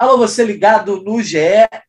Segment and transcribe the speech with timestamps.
[0.00, 1.36] Alô, você ligado no GE,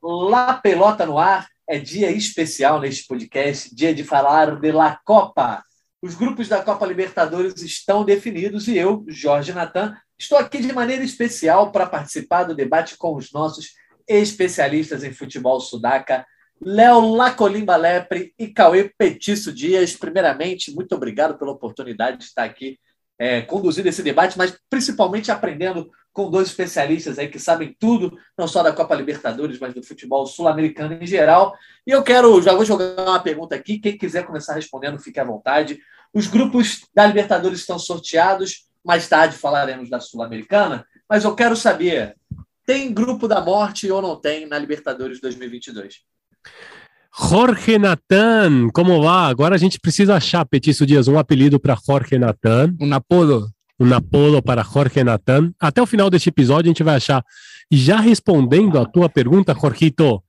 [0.03, 1.47] La Pelota no ar.
[1.65, 5.63] É dia especial neste podcast, dia de falar de La Copa.
[6.01, 11.05] Os grupos da Copa Libertadores estão definidos e eu, Jorge Natan, estou aqui de maneira
[11.05, 16.25] especial para participar do debate com os nossos especialistas em futebol sudaca,
[16.61, 19.95] Léo Lacolimba Lepre e Cauê Petiço Dias.
[19.95, 22.77] Primeiramente, muito obrigado pela oportunidade de estar aqui
[23.17, 28.47] é, conduzindo esse debate, mas principalmente aprendendo com dois especialistas aí que sabem tudo, não
[28.47, 31.53] só da Copa Libertadores, mas do futebol sul-americano em geral.
[31.87, 35.23] E eu quero, já vou jogar uma pergunta aqui, quem quiser começar respondendo, fique à
[35.23, 35.79] vontade.
[36.13, 42.15] Os grupos da Libertadores estão sorteados, mais tarde falaremos da Sul-Americana, mas eu quero saber,
[42.65, 46.01] tem grupo da morte ou não tem na Libertadores 2022?
[47.13, 49.29] Jorge Natan, como vai?
[49.29, 52.73] Agora a gente precisa achar, Petício Dias, um apelido para Jorge Natan.
[52.79, 53.49] Um apodo
[53.81, 55.51] um apodo para Jorge Natan.
[55.59, 57.25] Até o final deste episódio a gente vai achar.
[57.69, 60.21] E já respondendo a tua pergunta, Jorgito,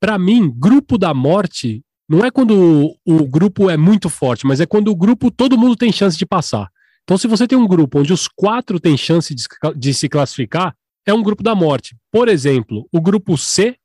[0.00, 4.60] para mim, grupo da morte não é quando o, o, grupo é muito forte, mas
[4.60, 6.68] é quando o grupo todo mundo tem chance de passar.
[7.04, 9.44] Então, se você tem um grupo onde os quatro têm chance de,
[9.76, 10.74] de se classificar,
[11.06, 11.96] é um grupo da morte.
[12.10, 13.76] Por exemplo, o grupo C,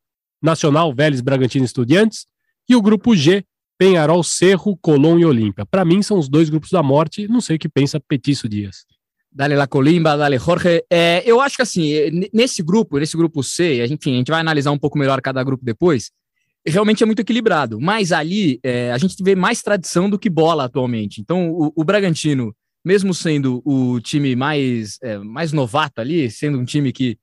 [0.41, 2.25] Nacional, Vélez, Bragantino Estudiantes,
[2.67, 3.45] e o grupo G,
[3.77, 5.63] Penharol, Cerro, Colón e Olímpia.
[5.63, 7.27] Para mim, são os dois grupos da morte.
[7.27, 8.85] Não sei o que pensa Petício Dias.
[9.35, 10.81] Dale La Colimba, Dale Jorge.
[10.89, 11.91] É, eu acho que assim,
[12.33, 15.65] nesse grupo, nesse grupo C, enfim, a gente vai analisar um pouco melhor cada grupo
[15.65, 16.09] depois,
[16.65, 17.81] realmente é muito equilibrado.
[17.81, 21.19] Mas ali é, a gente vê mais tradição do que bola atualmente.
[21.19, 26.63] Então, o, o Bragantino, mesmo sendo o time mais, é, mais novato ali, sendo um
[26.63, 27.17] time que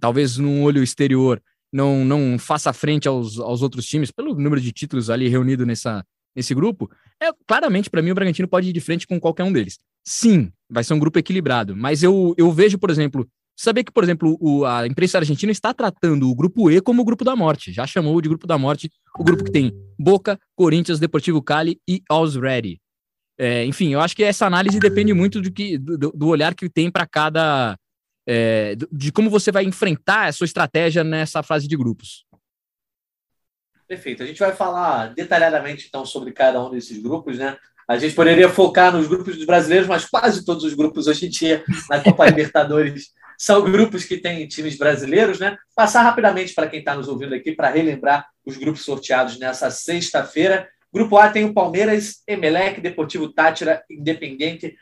[0.00, 4.72] talvez num olho exterior não, não faça frente aos, aos outros times, pelo número de
[4.72, 6.02] títulos ali reunido nessa,
[6.34, 6.90] nesse grupo,
[7.22, 9.78] é claramente para mim o Bragantino pode ir de frente com qualquer um deles.
[10.04, 14.02] Sim, vai ser um grupo equilibrado, mas eu, eu vejo, por exemplo, saber que, por
[14.02, 17.72] exemplo, o, a imprensa argentina está tratando o grupo E como o grupo da morte.
[17.72, 22.02] Já chamou de grupo da morte o grupo que tem Boca, Corinthians, Deportivo Cali e
[22.08, 22.80] Alls Ready.
[23.38, 26.68] É, enfim, eu acho que essa análise depende muito do, que, do, do olhar que
[26.68, 27.76] tem para cada.
[28.26, 32.24] É, de como você vai enfrentar a sua estratégia nessa fase de grupos.
[33.88, 34.22] Perfeito.
[34.22, 37.58] A gente vai falar detalhadamente então sobre cada um desses grupos, né?
[37.92, 41.28] A gente poderia focar nos grupos dos brasileiros, mas quase todos os grupos hoje em
[41.28, 45.58] dia na Copa Libertadores são grupos que têm times brasileiros, né?
[45.76, 50.66] Passar rapidamente para quem está nos ouvindo aqui para relembrar os grupos sorteados nessa sexta-feira.
[50.90, 54.74] Grupo A tem o Palmeiras, Emelec, Deportivo Tátira, Independente,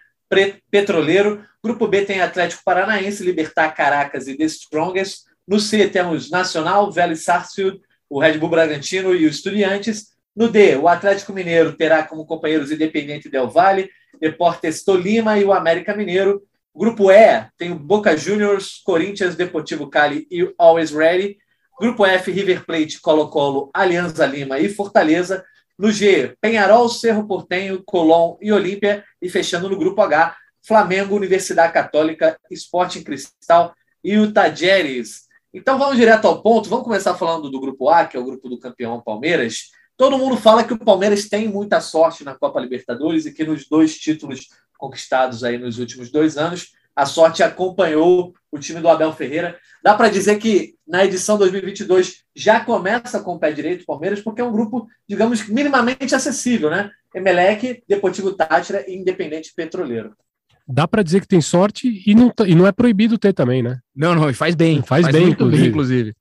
[0.71, 1.45] Petroleiro.
[1.65, 5.25] Grupo B tem Atlético Paranaense, Libertar Caracas e The Strongest.
[5.49, 10.11] No C temos Nacional, Vélez Sarsfield, o Red Bull Bragantino e o Estudiantes.
[10.41, 15.53] No D, o Atlético Mineiro terá como companheiros Independente Del Valle, Deportes Tolima e o
[15.53, 16.43] América Mineiro.
[16.75, 21.37] Grupo E tem o Boca Juniors, Corinthians, Deportivo Cali e Always Ready.
[21.79, 25.45] Grupo F, River Plate, Colo-Colo, Alianza Lima e Fortaleza.
[25.79, 29.05] No G, Penharol, Cerro Portenho, Colón e Olímpia.
[29.21, 30.35] E fechando no Grupo H,
[30.67, 35.29] Flamengo, Universidade Católica, Sporting Cristal e o Tajeres.
[35.53, 36.71] Então vamos direto ao ponto.
[36.71, 39.79] Vamos começar falando do grupo A, que é o grupo do campeão Palmeiras.
[40.01, 43.69] Todo mundo fala que o Palmeiras tem muita sorte na Copa Libertadores e que nos
[43.69, 49.13] dois títulos conquistados aí nos últimos dois anos, a sorte acompanhou o time do Abel
[49.13, 49.59] Ferreira.
[49.85, 54.23] Dá para dizer que na edição 2022 já começa com o pé direito o Palmeiras,
[54.23, 56.91] porque é um grupo, digamos, minimamente acessível, né?
[57.15, 60.17] Emelec, Deportivo Tátira e Independente Petroleiro
[60.73, 63.81] dá para dizer que tem sorte e não, e não é proibido ter também, né?
[63.95, 64.81] Não, não, e faz bem.
[64.83, 65.63] Faz, faz bem, inclusive.
[65.63, 66.15] bem, inclusive.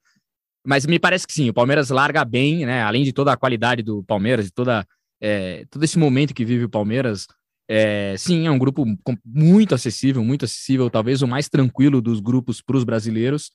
[0.65, 2.81] Mas me parece que sim, o Palmeiras larga bem, né?
[2.81, 4.85] Além de toda a qualidade do Palmeiras e toda,
[5.21, 7.27] é, todo esse momento que vive o Palmeiras,
[7.67, 8.83] é, sim, é um grupo
[9.23, 13.51] muito acessível, muito acessível, talvez o mais tranquilo dos grupos para os brasileiros.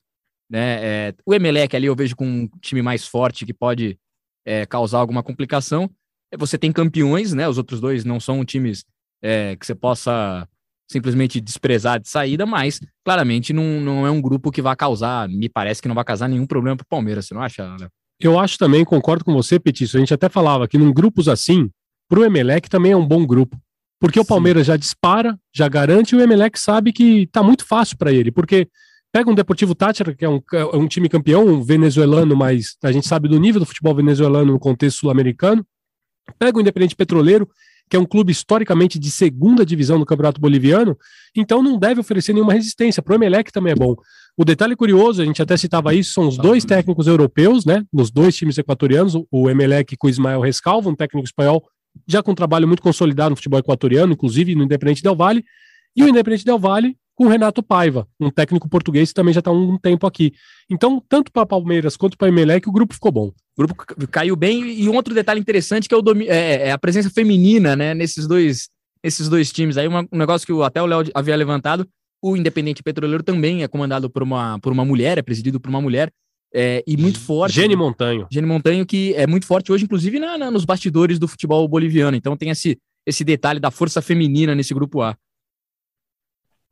[0.49, 1.07] Né?
[1.07, 3.99] É, o Emelec ali eu vejo com um time mais forte que pode
[4.45, 5.89] é, causar alguma complicação.
[6.37, 7.47] Você tem campeões, né?
[7.47, 8.85] Os outros dois não são times
[9.21, 10.47] é, que você possa
[10.87, 15.49] simplesmente desprezar de saída, mas claramente não, não é um grupo que vai causar, me
[15.49, 17.89] parece que não vai causar nenhum problema para o Palmeiras, você não acha, Léo?
[18.19, 19.97] Eu acho também, concordo com você, Petício.
[19.97, 21.69] A gente até falava que num grupos assim,
[22.07, 23.57] para o Emelec também é um bom grupo.
[23.99, 24.23] Porque Sim.
[24.23, 28.11] o Palmeiras já dispara, já garante, e o Emelec sabe que está muito fácil para
[28.11, 28.31] ele.
[28.31, 28.69] Porque
[29.11, 32.91] pega um Deportivo Tátira, que é um, é um time campeão, um venezuelano, mas a
[32.91, 35.65] gente sabe do nível do futebol venezuelano no contexto sul-americano.
[36.39, 37.49] Pega o Independente Petroleiro,
[37.89, 40.97] que é um clube historicamente de segunda divisão no Campeonato Boliviano,
[41.35, 43.01] então não deve oferecer nenhuma resistência.
[43.01, 43.95] Para o Emelec também é bom.
[44.37, 47.85] O detalhe curioso, a gente até citava isso, são os dois técnicos europeus, né?
[47.93, 51.63] Nos dois times equatorianos, o Emelec com o Ismael Rescalvo, um técnico espanhol
[52.07, 55.45] já com um trabalho muito consolidado no futebol equatoriano, inclusive no Independente Del Valle,
[55.95, 59.39] e o Independente Del Valle com o Renato Paiva, um técnico português que também já
[59.39, 60.33] está um tempo aqui.
[60.69, 63.31] Então, tanto para Palmeiras quanto para Emelec, o grupo ficou bom.
[63.57, 63.75] O grupo
[64.11, 64.69] caiu bem.
[64.69, 68.27] E um outro detalhe interessante que é, o é, é a presença feminina né, nesses,
[68.27, 68.69] dois,
[69.03, 69.77] nesses dois times.
[69.77, 71.87] Aí uma, um negócio que o, até o Léo havia levantado,
[72.21, 75.81] o Independente Petroleiro também é comandado por uma, por uma mulher, é presidido por uma
[75.81, 76.11] mulher.
[76.53, 77.53] É, e muito forte.
[77.53, 78.27] Gene Montanho.
[78.31, 82.15] Gene Montanho, que é muito forte hoje, inclusive na, na, nos bastidores do futebol boliviano.
[82.15, 85.17] Então tem esse, esse detalhe da força feminina nesse grupo A.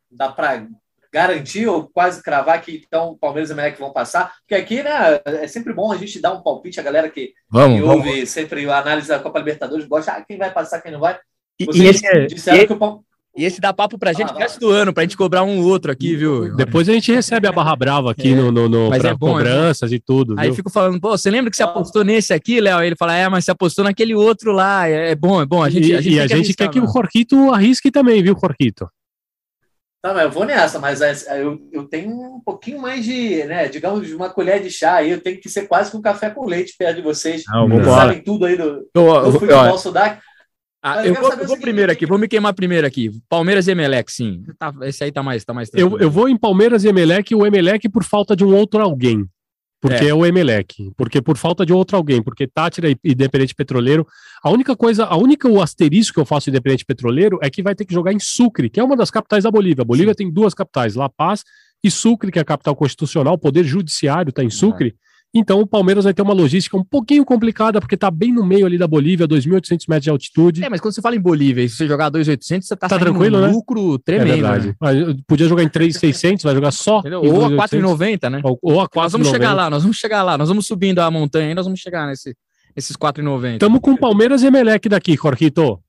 [0.09, 0.67] Dá para
[1.13, 4.33] garantir ou quase cravar que então Palmeiras e América vão passar?
[4.39, 7.79] Porque aqui, né, é sempre bom a gente dar um palpite, a galera que, vamos,
[7.79, 8.05] que vamos.
[8.07, 11.19] ouve sempre a análise da Copa Libertadores gosta, ah, quem vai passar, quem não vai.
[11.61, 13.03] Vocês e esse, é- disseram e, que o
[13.35, 15.91] e esse dá papo pra gente ah, resto do ano, pra gente cobrar um outro
[15.91, 16.55] aqui, viu?
[16.55, 19.29] Depois a gente recebe a barra brava aqui é, no, no, no pra é bom,
[19.29, 20.35] é cobranças é e tudo.
[20.37, 20.55] Aí viu?
[20.55, 22.83] fico falando, pô, você lembra que você apostou nesse aqui, Léo?
[22.83, 24.87] Ele fala, é, mas você apostou naquele outro lá.
[24.87, 25.63] É, é bom, é bom.
[25.63, 28.37] A gente, e a gente, e a gente quer que o Jorquito arrisque também, viu,
[28.39, 28.87] Jorquito?
[30.03, 34.11] Tá, mas eu vou nessa, mas eu, eu tenho um pouquinho mais de, né, digamos,
[34.11, 36.75] uma colher de chá aí, eu tenho que ser quase com um café com leite
[36.77, 37.43] perto de vocês.
[37.47, 39.63] Não, vocês sabem tudo aí do, eu, do futebol.
[40.83, 43.11] Ah, eu, vou, eu vou primeiro aqui, vou me queimar primeiro aqui.
[43.29, 44.43] Palmeiras e Emelec, sim.
[44.59, 47.45] Tá, esse aí tá mais, tá mais eu, eu vou em Palmeiras e Emelec, o
[47.45, 49.25] Emelec por falta de um outro alguém.
[49.83, 50.07] Porque é.
[50.07, 50.93] é o Emelec.
[50.95, 52.23] Porque por falta de outro alguém.
[52.23, 54.07] Porque Tátira e Independente Petroleiro.
[54.41, 57.75] A única coisa, a única o asterisco que eu faço Independente Petroleiro é que vai
[57.75, 59.81] ter que jogar em Sucre, que é uma das capitais da Bolívia.
[59.81, 60.19] A Bolívia sim.
[60.19, 61.43] tem duas capitais, La Paz
[61.83, 63.33] e Sucre, que é a capital constitucional.
[63.33, 64.95] O poder judiciário está em Sucre.
[64.97, 65.12] É.
[65.33, 68.67] Então o Palmeiras vai ter uma logística um pouquinho complicada, porque está bem no meio
[68.67, 70.63] ali da Bolívia, 2.800 metros de altitude.
[70.63, 73.39] É, mas quando você fala em Bolívia, se você jogar 2.800, você está tá tranquilo,
[73.39, 73.47] um né?
[73.47, 74.45] lucro tremendo.
[74.45, 75.15] É né?
[75.27, 77.01] Podia jogar em 3.600, vai jogar só.
[77.01, 78.41] Ou a 4.90, né?
[78.43, 80.99] Ou, ou a 4, Nós vamos chegar lá, nós vamos chegar lá, nós vamos subindo
[80.99, 82.35] a montanha e nós vamos chegar nesse,
[82.75, 83.53] nesses 4,90.
[83.53, 85.82] Estamos com Palmeiras e Emelec daqui, Jorgito.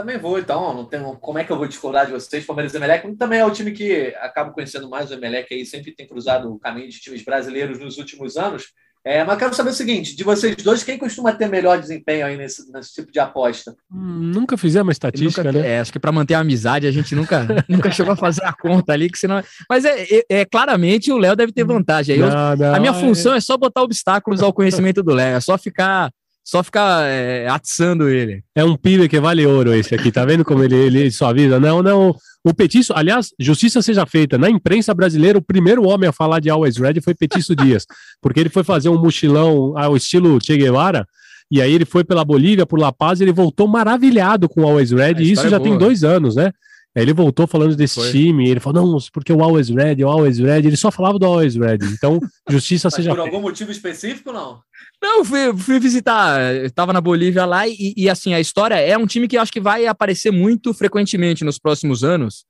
[0.00, 0.72] Também vou, então.
[0.72, 2.46] Não tenho, como é que eu vou discordar de vocês?
[2.46, 5.92] Palmeiras e Emelec também é o time que acabo conhecendo mais o Emelec aí, sempre
[5.92, 8.68] tem cruzado o caminho de times brasileiros nos últimos anos.
[9.04, 12.34] É, mas quero saber o seguinte: de vocês dois, quem costuma ter melhor desempenho aí
[12.34, 13.76] nesse, nesse tipo de aposta?
[13.92, 15.68] Hum, nunca fizemos estatística, nunca, né?
[15.68, 18.54] É, acho que para manter a amizade a gente nunca, nunca chegou a fazer a
[18.54, 19.42] conta ali, que senão.
[19.68, 22.14] Mas é, é, é claramente o Léo deve ter vantagem.
[22.14, 23.00] Aí, não, eu, não, a minha é...
[23.00, 26.10] função é só botar obstáculos ao conhecimento do Léo, é só ficar
[26.50, 28.42] só ficar é, atiçando ele.
[28.56, 31.60] É um pibe que vale ouro esse aqui, tá vendo como ele, ele suaviza?
[31.60, 32.12] Não, não.
[32.44, 36.50] O Petiço, aliás, justiça seja feita, na imprensa brasileira, o primeiro homem a falar de
[36.50, 37.86] Always Ready foi Petiço Dias,
[38.20, 41.06] porque ele foi fazer um mochilão ao estilo Che Guevara,
[41.52, 44.66] e aí ele foi pela Bolívia, por La Paz, e ele voltou maravilhado com o
[44.66, 46.50] Always Ready, e isso já é tem dois anos, né?
[46.96, 48.10] Aí ele voltou falando desse foi.
[48.10, 51.26] time, ele falou, não, porque o Always Ready, o Always Ready, ele só falava do
[51.26, 51.86] Always Ready.
[51.86, 54.60] Então, justiça Mas seja por algum motivo específico, não?
[55.00, 59.06] Não, fui, fui visitar, estava na Bolívia lá, e, e, assim, a história é um
[59.06, 62.44] time que eu acho que vai aparecer muito frequentemente nos próximos anos,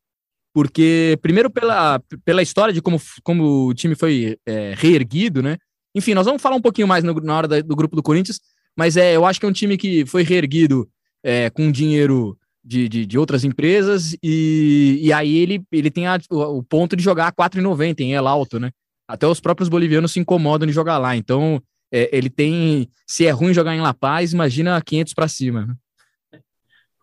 [0.55, 5.59] porque, primeiro, pela, pela história de como, como o time foi é, reerguido, né?
[5.95, 8.41] Enfim, nós vamos falar um pouquinho mais no, na hora da, do grupo do Corinthians,
[8.77, 10.89] mas é, eu acho que é um time que foi reerguido
[11.23, 16.19] é, com dinheiro de, de, de, outras empresas, e, e aí ele, ele tem a,
[16.31, 18.71] o, o, ponto de jogar a 4,90 em El Alto, né?
[19.09, 21.17] Até os próprios bolivianos se incomodam de jogar lá.
[21.17, 21.61] Então,
[21.93, 22.89] é, ele tem.
[23.07, 25.67] Se é ruim jogar em La Paz, imagina 500 para cima.
[25.67, 26.41] Né?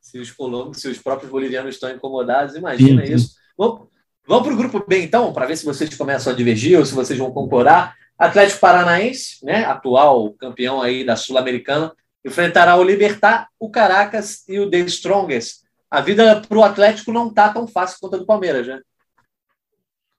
[0.01, 3.35] Se os colombos, se os próprios bolivianos estão incomodados, imagina sim, isso.
[3.57, 3.87] Vamos,
[4.26, 6.94] vamos para o grupo B, então, para ver se vocês começam a divergir ou se
[6.94, 7.95] vocês vão concordar.
[8.18, 11.94] Atlético Paranaense, né, atual campeão aí da Sul-Americana,
[12.26, 15.62] enfrentará o Libertar, o Caracas e o The Strongest.
[15.90, 18.81] A vida para o Atlético não tá tão fácil quanto a do Palmeiras, né?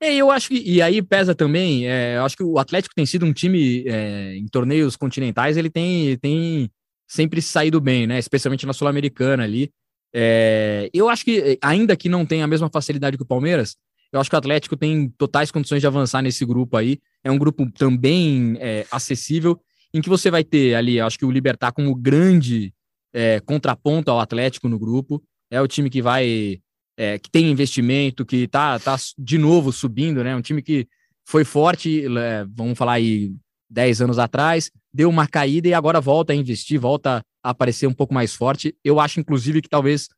[0.01, 3.05] É, eu acho que, e aí pesa também, é, eu acho que o Atlético tem
[3.05, 6.71] sido um time é, em torneios continentais, ele tem, tem
[7.07, 8.19] sempre saído bem, né?
[8.19, 9.73] Especialmente na Sul-Americana ali.
[10.15, 13.77] É, eu acho que, ainda que não tenha a mesma facilidade que o Palmeiras,
[14.13, 16.99] eu acho que o Atlético tem totais condições de avançar nesse grupo aí.
[17.23, 19.61] É um grupo também é, acessível,
[19.93, 22.73] em que você vai ter ali, acho que o Libertar como grande
[23.13, 25.23] é, contraponto ao Atlético no grupo.
[25.51, 26.61] É o time que vai
[26.97, 30.35] é, que tem investimento, que está tá de novo subindo, né?
[30.35, 30.87] Um time que
[31.27, 33.33] foi forte, é, vamos falar aí,
[33.71, 37.95] 10 anos atrás, deu uma caída e agora volta a investir, volta a aparecer um
[37.95, 38.75] pouco mais forte.
[38.83, 40.09] Eu acho, inclusive, que talvez,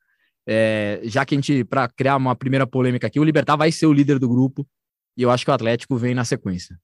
[0.48, 3.86] é, já que a gente, para criar uma primeira polêmica aqui, o Libertar vai ser
[3.86, 4.66] o líder do grupo
[5.16, 6.78] e eu acho que o Atlético vem na sequência.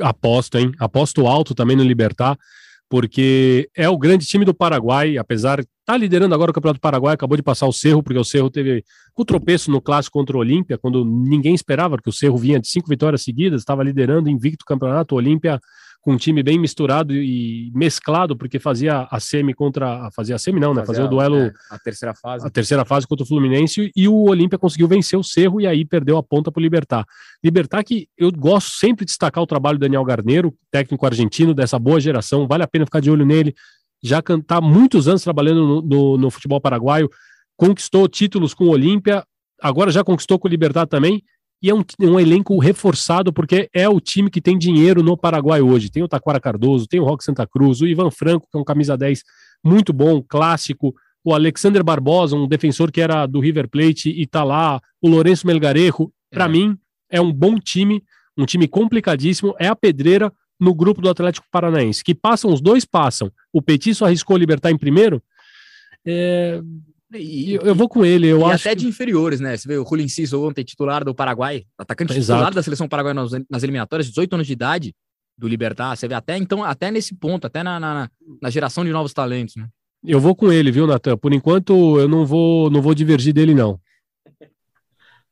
[0.00, 0.72] Aposto, hein?
[0.78, 2.36] Aposto alto também no Libertar
[2.90, 7.14] porque é o grande time do Paraguai, apesar está Tá liderando agora o Campeonato Paraguai,
[7.14, 8.84] acabou de passar o Cerro, porque o Cerro teve
[9.16, 12.68] o tropeço no clássico contra o Olímpia, quando ninguém esperava que o Cerro vinha de
[12.68, 15.14] cinco vitórias seguidas, estava liderando invicto o campeonato.
[15.14, 15.60] O Olímpia
[16.00, 20.10] com um time bem misturado e mesclado, porque fazia a semi contra.
[20.12, 20.80] Fazia a semi, não, né?
[20.80, 21.36] Fazia, fazia o duelo.
[21.36, 22.46] É, a terceira fase.
[22.46, 25.84] A terceira fase contra o Fluminense e o Olímpia conseguiu vencer o Cerro e aí
[25.84, 27.04] perdeu a ponta para o Libertar.
[27.44, 31.78] Libertar que eu gosto sempre de destacar o trabalho do Daniel Garneiro, técnico argentino dessa
[31.78, 33.54] boa geração, vale a pena ficar de olho nele.
[34.02, 37.10] Já está muitos anos trabalhando no, no, no futebol paraguaio,
[37.56, 39.24] conquistou títulos com o Olímpia,
[39.60, 41.22] agora já conquistou com o Libertar também
[41.62, 45.60] e é um, um, elenco reforçado, porque é o time que tem dinheiro no Paraguai
[45.60, 45.90] hoje.
[45.90, 48.64] Tem o Taquara Cardoso, tem o Roque Santa Cruz, o Ivan Franco, que é um
[48.64, 49.22] camisa 10
[49.62, 54.42] muito bom, clássico, o Alexander Barbosa, um defensor que era do River Plate e tá
[54.42, 56.10] lá, o Lourenço Melgarejo.
[56.30, 56.48] Para é.
[56.48, 56.78] mim,
[57.10, 58.02] é um bom time,
[58.38, 62.04] um time complicadíssimo, é a pedreira no grupo do Atlético Paranaense.
[62.04, 63.32] Que passam, os dois passam.
[63.52, 65.22] O Petit só arriscou libertar em primeiro.
[66.06, 66.60] É,
[67.14, 68.68] e, eu, vou com ele, eu acho.
[68.68, 69.56] até de inferiores, né?
[69.56, 72.38] Você vê o Julio Inciso ontem, titular do Paraguai, atacante Exato.
[72.38, 74.94] titular da seleção paraguaia nas, nas, eliminatórias, 18 anos de idade,
[75.36, 75.96] do Libertar.
[75.96, 79.56] Você vê até então, até nesse ponto, até na, na, na geração de novos talentos,
[79.56, 79.66] né?
[80.04, 81.16] Eu vou com ele, viu, Natan?
[81.16, 83.78] Por enquanto, eu não vou, não vou divergir dele, não.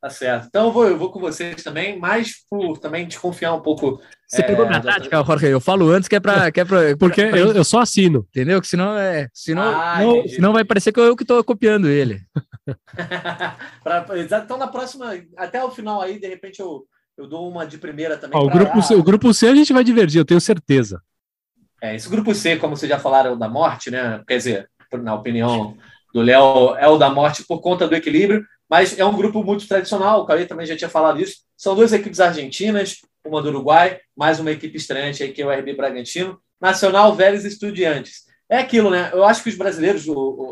[0.00, 0.46] Tá certo.
[0.46, 4.00] Então eu vou, eu vou com vocês também, mas por também desconfiar um pouco.
[4.28, 5.46] Você é, pegou minha tática, Jorge?
[5.46, 6.52] Eu falo antes que é para.
[6.52, 7.38] Que é pra, Porque pra, pra...
[7.40, 8.24] Eu, eu só assino.
[8.28, 8.60] Entendeu?
[8.60, 9.28] Que senão é.
[9.34, 12.20] Senão, ah, não, senão vai parecer que eu, eu que estou copiando ele.
[13.82, 16.86] pra, então na próxima, até o final aí, de repente eu,
[17.16, 18.38] eu dou uma de primeira também.
[18.38, 21.02] Ó, o, grupo C, o grupo C a gente vai divergir, eu tenho certeza.
[21.82, 24.22] É, esse grupo C, como vocês já falaram, é o da morte, né?
[24.28, 25.76] Quer dizer, na opinião
[26.14, 29.66] do Léo, é o da morte por conta do equilíbrio mas é um grupo muito
[29.66, 31.38] tradicional, o Cauê também já tinha falado isso.
[31.56, 35.50] São duas equipes argentinas, uma do Uruguai, mais uma equipe estreante aí, que é o
[35.50, 38.26] RB Bragantino, Nacional, Vélez Estudiantes.
[38.48, 39.10] É aquilo, né?
[39.12, 40.06] Eu acho que os brasileiros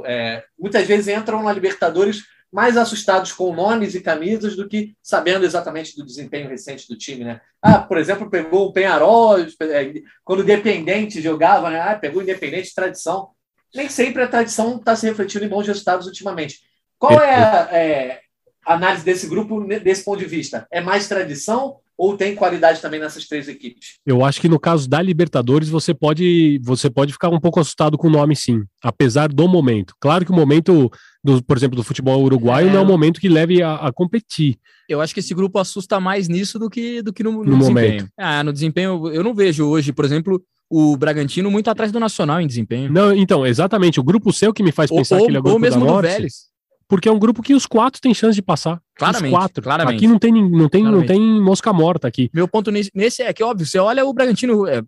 [0.05, 5.45] é, muitas vezes entram na Libertadores mais assustados com nomes e camisas do que sabendo
[5.45, 7.41] exatamente do desempenho recente do time, né?
[7.61, 9.93] Ah, por exemplo, pegou o Penharol, é,
[10.25, 11.81] quando o Independente jogava, né?
[11.81, 13.31] Ah, pegou o Independente, tradição.
[13.75, 16.61] Nem sempre a tradição está se refletindo em bons resultados ultimamente.
[16.99, 18.21] Qual é a, é,
[18.67, 20.67] análise desse grupo desse ponto de vista?
[20.71, 23.99] É mais tradição ou tem qualidade também nessas três equipes?
[24.05, 27.97] Eu acho que no caso da Libertadores você pode você pode ficar um pouco assustado
[27.97, 29.95] com o nome sim, apesar do momento.
[29.99, 30.91] Claro que o momento
[31.25, 32.73] do, por exemplo, do futebol uruguaio é...
[32.73, 34.57] não é um momento que leve a, a, competir.
[34.89, 37.59] Eu acho que esse grupo assusta mais nisso do que do que no, no, no
[37.59, 37.93] desempenho.
[37.93, 38.11] Momento.
[38.19, 42.41] Ah, no desempenho eu não vejo hoje, por exemplo, o Bragantino muito atrás do Nacional
[42.41, 42.93] em desempenho.
[42.93, 45.43] Não, então, exatamente, o grupo seu que me faz pensar ou, que ele é o
[45.43, 46.09] grupo ou mesmo da morte.
[46.09, 46.56] do Vélez
[46.89, 48.81] porque é um grupo que os quatro têm chance de passar.
[48.95, 49.33] Claramente.
[49.33, 49.63] Os quatro.
[49.63, 49.97] Claramente.
[49.97, 52.31] Aqui não tem, não tem, não tem mosca morta aqui.
[52.33, 54.83] Meu ponto nesse, é que, óbvio, você olha o Bragantino, é,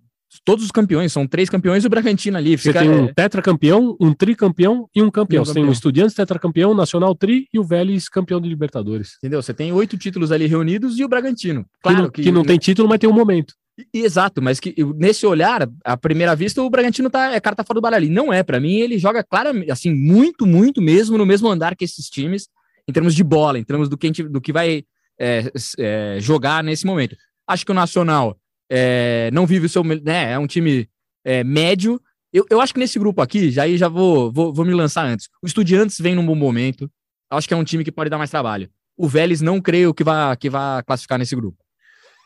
[0.44, 2.56] todos os campeões, são três campeões e o Bragantino ali.
[2.56, 3.12] Fica, você tem um é...
[3.12, 5.42] tetracampeão, um tricampeão e um campeão.
[5.42, 9.16] Um você tem o Estudiantes tetracampeão, Nacional tri e o Vélez campeão de Libertadores.
[9.18, 9.42] Entendeu?
[9.42, 11.64] Você tem oito títulos ali reunidos e o Bragantino.
[11.82, 13.54] Claro que não, que, que não tem título, mas tem um momento.
[13.92, 17.82] Exato, mas que nesse olhar, à primeira vista, o Bragantino tá, é carta fora do
[17.82, 18.12] baralho ali.
[18.12, 21.84] Não é, para mim, ele joga claramente, assim, muito, muito mesmo no mesmo andar que
[21.84, 22.48] esses times
[22.88, 24.82] em termos de bola, em termos do que, gente, do que vai
[25.20, 27.14] é, é, jogar nesse momento.
[27.46, 28.36] Acho que o Nacional
[28.70, 29.84] é, não vive o seu.
[29.84, 30.88] Né, é um time
[31.24, 32.00] é, médio.
[32.32, 35.06] Eu, eu acho que nesse grupo aqui, já aí já vou, vou, vou me lançar
[35.06, 35.28] antes.
[35.42, 36.90] O Estudiantes vem num bom momento.
[37.30, 38.70] Acho que é um time que pode dar mais trabalho.
[38.96, 41.62] O Vélez não creio que vá, que vá classificar nesse grupo.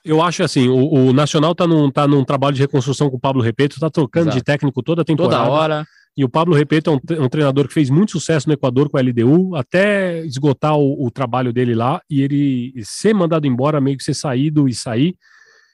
[0.05, 3.21] Eu acho assim, o, o Nacional tá num, tá num trabalho de reconstrução com o
[3.21, 4.39] Pablo Repeto, tá trocando Exato.
[4.39, 5.45] de técnico toda a temporada.
[5.45, 5.87] Toda hora.
[6.17, 8.99] E o Pablo Repeto é um, um, treinador que fez muito sucesso no Equador com
[8.99, 13.97] a LDU, até esgotar o, o, trabalho dele lá e ele ser mandado embora, meio
[13.97, 15.17] que ser saído e sair.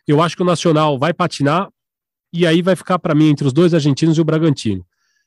[0.06, 1.68] Eu acho que o Nacional vai patinar
[2.32, 4.84] e aí vai ficar para mim entre os dois argentinos e o Bragantino.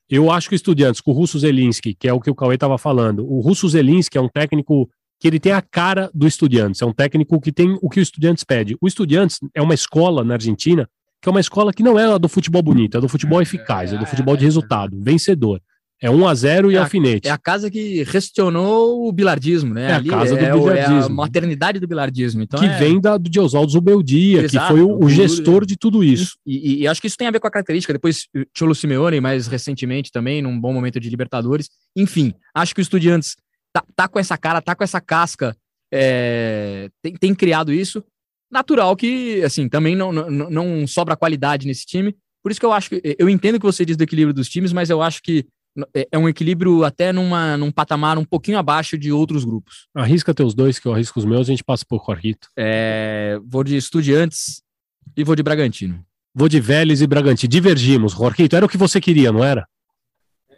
[0.09, 2.55] Eu acho que o Estudiantes, com o Russo Zelinski, que é o que o Cauê
[2.55, 4.89] estava falando, o Russo Zelinski é um técnico
[5.21, 8.01] que ele tem a cara do Estudiantes, é um técnico que tem o que o
[8.01, 8.75] Estudiantes pede.
[8.81, 10.89] O Estudiantes é uma escola na Argentina
[11.21, 13.93] que é uma escola que não é a do futebol bonito, é do futebol eficaz,
[13.93, 15.61] é, do futebol de resultado, vencedor.
[16.01, 17.27] É 1 a 0 e é alfinete.
[17.27, 19.91] É a casa que restionou o bilardismo, né?
[19.91, 20.95] É a casa do é, bilardismo.
[20.95, 22.41] É a maternidade do bilardismo.
[22.41, 22.75] Então que é...
[22.79, 26.37] vem da, do Oswaldo Zubeldia, Exato, que foi o, o, gestor de tudo isso.
[26.43, 27.93] E, e, e, acho que isso tem a ver com a característica.
[27.93, 28.25] Depois,
[28.57, 31.69] Cholo Simeone, mais recentemente também, num bom momento de Libertadores.
[31.95, 33.35] Enfim, acho que o Estudiantes
[33.73, 35.55] tá, tá com essa cara, tá com essa casca,
[35.93, 38.03] é, tem, tem criado isso
[38.51, 42.15] natural que, assim, também não, não, não sobra qualidade nesse time.
[42.43, 43.15] Por isso que eu acho que.
[43.17, 45.45] Eu entendo que você diz do equilíbrio dos times, mas eu acho que
[45.93, 49.87] é, é um equilíbrio até numa, num patamar um pouquinho abaixo de outros grupos.
[49.95, 52.49] Arrisca teus dois, que eu arrisco os meus, a gente passa por Jorrito.
[52.57, 54.61] É, vou de Estudiantes
[55.15, 56.03] e vou de Bragantino.
[56.33, 57.49] Vou de Vélez e Bragantino.
[57.49, 58.55] Divergimos, Jorrito.
[58.55, 59.67] Era o que você queria, não era?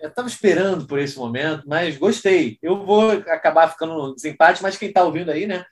[0.04, 2.58] Eu estava esperando por esse momento, mas gostei.
[2.62, 5.66] Eu vou acabar ficando no desempate, mas quem está ouvindo aí, né?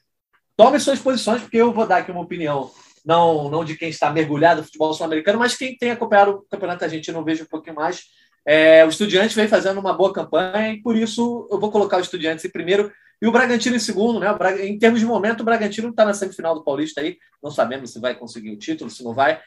[0.55, 2.71] Tome suas posições, porque eu vou dar aqui uma opinião,
[3.05, 6.85] não, não de quem está mergulhado no futebol sul-americano, mas quem tem acompanhado o campeonato
[6.85, 8.05] argentino, vejo um pouquinho mais.
[8.45, 12.01] É, o Estudiantes vem fazendo uma boa campanha e por isso eu vou colocar o
[12.01, 12.89] Estudiantes em primeiro
[13.21, 14.27] e o Bragantino em segundo, né?
[14.65, 17.99] Em termos de momento, o Bragantino está na semifinal do Paulista aí, não sabemos se
[17.99, 19.41] vai conseguir o título, se não vai,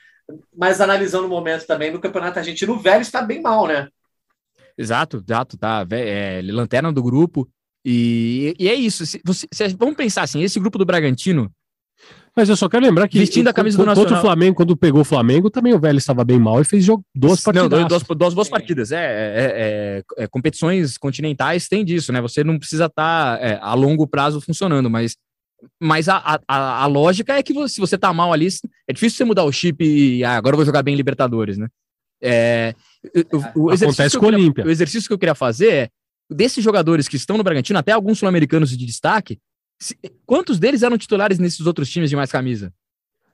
[0.54, 3.88] mas analisando o momento também no Campeonato Argentino, o Vélez está bem mal, né?
[4.76, 5.86] Exato, exato, tá.
[5.90, 7.48] É, lanterna do grupo.
[7.84, 9.04] E, e é isso.
[9.04, 11.50] Se, você, se, vamos pensar assim: esse grupo do Bragantino.
[12.36, 13.18] Mas eu só quero lembrar que.
[13.18, 14.04] Vestindo a camisa do Nacional.
[14.04, 16.84] Contra o Flamengo, quando pegou o Flamengo, também o Vélez estava bem mal e fez
[16.84, 17.70] jogo, duas partidas.
[17.70, 18.90] Não, duas, duas boas partidas.
[18.90, 22.20] É, é, é, é, competições continentais tem disso, né?
[22.20, 25.16] Você não precisa estar tá, é, a longo prazo funcionando, mas
[25.80, 28.48] mas a, a, a, lógica é que você, se você tá mal ali,
[28.86, 31.68] é difícil você mudar o chip e ah, agora eu vou jogar bem Libertadores, né?
[32.22, 32.74] É,
[33.54, 34.64] o, o Acontece com o Olímpia.
[34.64, 35.88] O exercício que eu queria fazer é,
[36.30, 39.38] desses jogadores que estão no Bragantino, até alguns sul-americanos de destaque,
[39.78, 42.72] se, quantos deles eram titulares nesses outros times de mais camisa?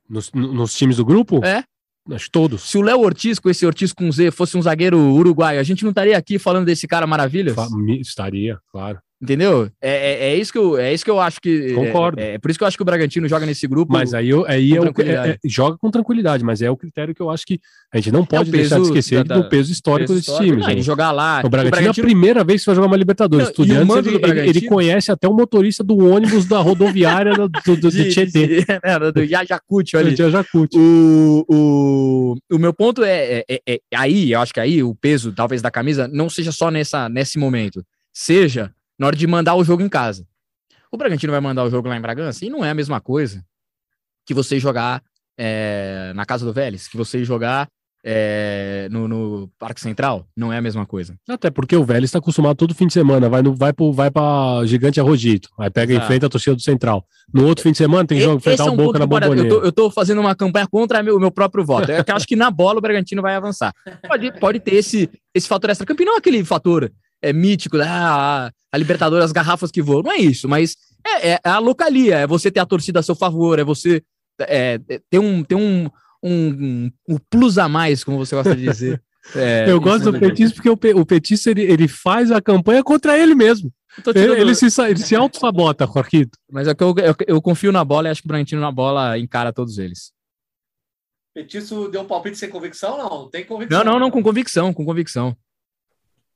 [0.08, 1.44] Nos, nos times do grupo?
[1.44, 1.64] É.
[2.10, 2.62] Acho todos.
[2.62, 5.84] Se o Léo Ortiz, com esse Ortiz com Z, fosse um zagueiro uruguaio, a gente
[5.84, 7.60] não estaria aqui falando desse cara maravilhoso?
[8.00, 8.98] Estaria, claro.
[9.22, 9.70] Entendeu?
[9.82, 11.74] É, é, é, isso que eu, é isso que eu acho que.
[11.74, 12.18] Concordo.
[12.18, 13.92] É, é, por isso que eu acho que o Bragantino joga nesse grupo.
[13.92, 17.14] Mas aí, eu, aí é o, é, é, joga com tranquilidade, mas é o critério
[17.14, 17.60] que eu acho que
[17.92, 20.66] a gente não pode deixar de esquecer da, do peso histórico peso desses times.
[20.66, 20.80] Não, né?
[20.80, 21.42] jogar lá.
[21.44, 23.44] O Bragantino, o Bragantino, é a primeira vez que vai jogar uma Libertadores.
[23.44, 27.76] Não, Estudiantes, ele, ele, ele, conhece até o motorista do ônibus da rodoviária do, do,
[27.76, 28.64] do, do Tietê.
[28.82, 30.14] É, do Yajacuti ali.
[30.14, 30.78] Do Yajacuti.
[30.78, 35.32] O, o, o meu ponto é, é, é, aí, eu acho que aí o peso,
[35.32, 37.84] talvez, da camisa não seja só nessa, nesse momento.
[38.12, 40.26] Seja na hora de mandar o jogo em casa.
[40.92, 43.42] O Bragantino vai mandar o jogo lá em Bragança e não é a mesma coisa
[44.26, 45.02] que você jogar
[45.38, 47.66] é, na casa do Vélez, que você jogar
[48.04, 51.16] é, no, no, Parque Central, não é a mesma coisa.
[51.26, 54.10] Até porque o Vélez está acostumado todo fim de semana, vai, no, vai, pro, vai
[54.10, 56.04] pra Gigante Arrojito, aí pega Exato.
[56.04, 57.02] em frente a torcida do Central.
[57.32, 59.48] No outro fim de semana tem que jogo enfrentar é um o Boca na Bomboneira.
[59.48, 61.90] Eu tô, eu tô fazendo uma campanha contra o meu próprio voto.
[61.90, 63.72] É eu acho que na bola o Bragantino vai avançar.
[64.06, 66.90] Pode, pode ter esse, esse fator extra campeão, não aquele fator
[67.22, 70.02] é, mítico, ah, a Libertadores, as garrafas que voam.
[70.02, 73.14] Não é isso, mas é, é, a localia, é você ter a torcida a seu
[73.14, 74.02] favor, é você
[74.40, 75.88] é, é ter um, ter um,
[76.22, 79.02] um, um, plus a mais, como você gosta de dizer.
[79.36, 83.18] É, eu gosto do Petis porque o, o Petis ele, ele faz a campanha contra
[83.18, 83.70] ele mesmo.
[84.14, 86.38] Ele, ele, se, ele se auto-sabota, Jorquito.
[86.50, 88.72] Mas é que eu, eu, eu, confio na bola e acho que o Bragantino na
[88.72, 90.10] bola encara todos eles.
[91.34, 92.96] Petiço deu um palpite sem convicção?
[92.96, 93.84] Não, tem convicção.
[93.84, 95.36] Não, não, não, com convicção, com convicção.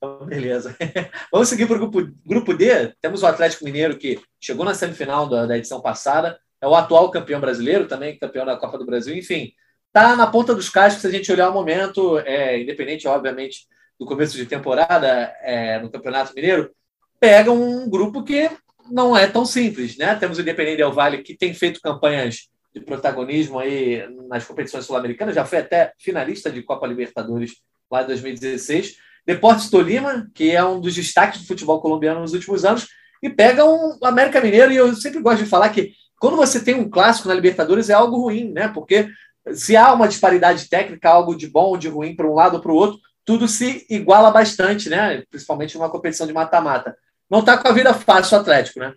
[0.04, 0.76] Então, beleza.
[1.32, 2.92] Vamos seguir para o grupo, grupo D.
[3.00, 7.10] Temos o Atlético Mineiro, que chegou na semifinal da, da edição passada, é o atual
[7.10, 9.52] campeão brasileiro, também campeão da Copa do Brasil, enfim.
[9.88, 13.66] Está na ponta dos cascos se a gente olhar o momento, é, independente, obviamente,
[13.98, 16.70] do começo de temporada é, no Campeonato Mineiro,
[17.18, 18.50] pega um grupo que
[18.90, 20.14] não é tão simples, né?
[20.16, 25.34] Temos o Independente Del Vale, que tem feito campanhas de protagonismo aí nas competições sul-americanas,
[25.34, 30.80] já foi até finalista de Copa Libertadores lá em 2016 Deportes Tolima, que é um
[30.80, 32.86] dos destaques do futebol colombiano nos últimos anos,
[33.22, 36.74] e pega um América Mineiro, e eu sempre gosto de falar que quando você tem
[36.74, 38.68] um clássico na Libertadores é algo ruim, né?
[38.68, 39.08] Porque
[39.52, 42.60] se há uma disparidade técnica, algo de bom ou de ruim para um lado ou
[42.60, 45.22] para o outro, tudo se iguala bastante, né?
[45.30, 46.96] Principalmente numa competição de mata-mata.
[47.30, 48.94] Não está com a vida fácil o Atlético, né?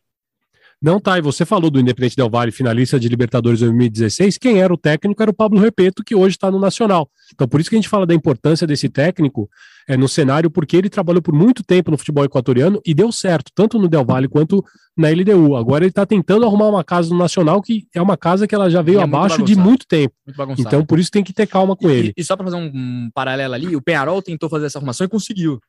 [0.79, 4.71] Não tá, e você falou do Independente Del Valle, finalista de Libertadores 2016, quem era
[4.71, 7.09] o técnico era o Pablo Repeto, que hoje está no Nacional.
[7.33, 9.49] Então, por isso que a gente fala da importância desse técnico
[9.87, 13.51] é, no cenário, porque ele trabalhou por muito tempo no futebol equatoriano e deu certo,
[13.55, 14.63] tanto no Del Valle quanto
[14.95, 15.55] na LDU.
[15.55, 18.69] Agora ele está tentando arrumar uma casa no Nacional, que é uma casa que ela
[18.69, 20.13] já veio é abaixo de muito tempo.
[20.37, 22.13] Muito então, por isso tem que ter calma com e, ele.
[22.15, 25.09] E, só para fazer um, um paralelo ali, o Penharol tentou fazer essa arrumação e
[25.09, 25.59] conseguiu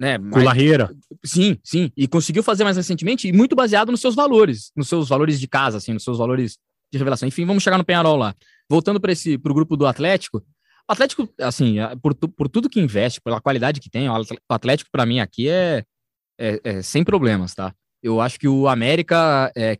[0.00, 0.18] né?
[0.18, 0.90] Com Larreira.
[1.22, 1.92] Sim, sim.
[1.94, 5.46] E conseguiu fazer mais recentemente e muito baseado nos seus valores, nos seus valores de
[5.46, 6.56] casa, assim, nos seus valores
[6.90, 7.28] de revelação.
[7.28, 8.34] Enfim, vamos chegar no Penharol lá.
[8.68, 10.38] Voltando para esse pro grupo do Atlético,
[10.88, 15.04] o Atlético, assim, por, por tudo que investe, pela qualidade que tem, o Atlético para
[15.04, 15.84] mim aqui é,
[16.38, 17.74] é, é, sem problemas, tá?
[18.02, 19.78] Eu acho que o América é,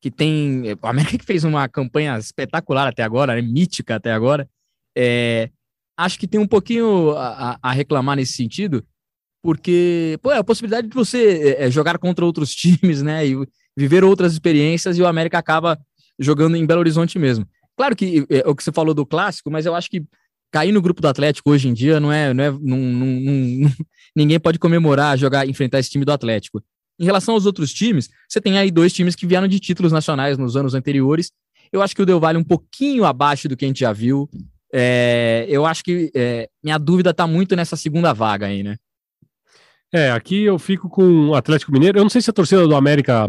[0.00, 4.48] que tem, o América que fez uma campanha espetacular até agora, né, mítica até agora,
[4.96, 5.50] é,
[5.96, 8.84] acho que tem um pouquinho a, a reclamar nesse sentido,
[9.42, 13.36] porque pô, é a possibilidade de você é, jogar contra outros times, né, e
[13.76, 15.78] viver outras experiências, e o América acaba
[16.18, 17.46] jogando em Belo Horizonte mesmo.
[17.76, 20.02] Claro que é, o que você falou do clássico, mas eu acho que
[20.52, 23.70] cair no grupo do Atlético hoje em dia não é, não é, não, não, não,
[24.14, 26.62] ninguém pode comemorar jogar, enfrentar esse time do Atlético.
[26.98, 30.36] Em relação aos outros times, você tem aí dois times que vieram de títulos nacionais
[30.36, 31.32] nos anos anteriores.
[31.72, 34.28] Eu acho que o Del Valle um pouquinho abaixo do que a gente já viu.
[34.72, 38.76] É, eu acho que é, minha dúvida está muito nessa segunda vaga aí, né?
[39.92, 41.98] É, aqui eu fico com o Atlético Mineiro.
[41.98, 43.28] Eu não sei se a torcida do América.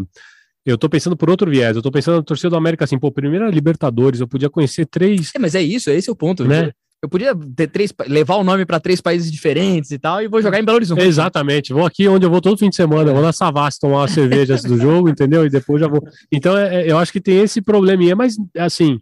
[0.64, 1.74] Eu tô pensando por outro viés.
[1.74, 5.32] Eu tô pensando na torcida do América assim, pô, primeiro Libertadores, eu podia conhecer três.
[5.34, 6.70] É, mas é isso, esse é o ponto, né?
[7.02, 10.40] Eu podia ter três, levar o nome para três países diferentes e tal, e vou
[10.40, 11.02] jogar em Belo Horizonte.
[11.02, 11.72] Exatamente.
[11.72, 14.08] Vou aqui onde eu vou todo fim de semana, eu vou na Savassi tomar uma
[14.08, 15.44] cerveja antes do jogo, entendeu?
[15.44, 16.00] E depois já vou.
[16.30, 19.00] Então, é, é, eu acho que tem esse probleminha, mas assim,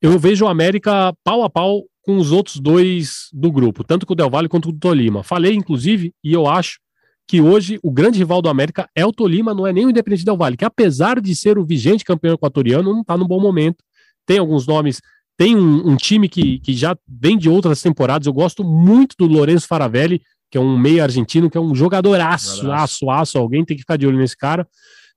[0.00, 4.14] eu vejo o América pau a pau com os outros dois do grupo, tanto com
[4.14, 5.22] o Del Valle quanto com o Tolima.
[5.22, 6.78] Falei, inclusive, e eu acho
[7.26, 10.24] que hoje o grande rival do América é o Tolima, não é nem o Independente
[10.24, 13.82] Del Valle, que apesar de ser o vigente campeão equatoriano, não está no bom momento.
[14.24, 15.00] Tem alguns nomes,
[15.36, 18.26] tem um, um, time que, que já vem de outras temporadas.
[18.26, 22.70] Eu gosto muito do Lourenço Faravelli, que é um meio argentino, que é um jogadoraço,
[22.70, 23.38] aço, aço.
[23.38, 24.66] Alguém tem que ficar de olho nesse cara.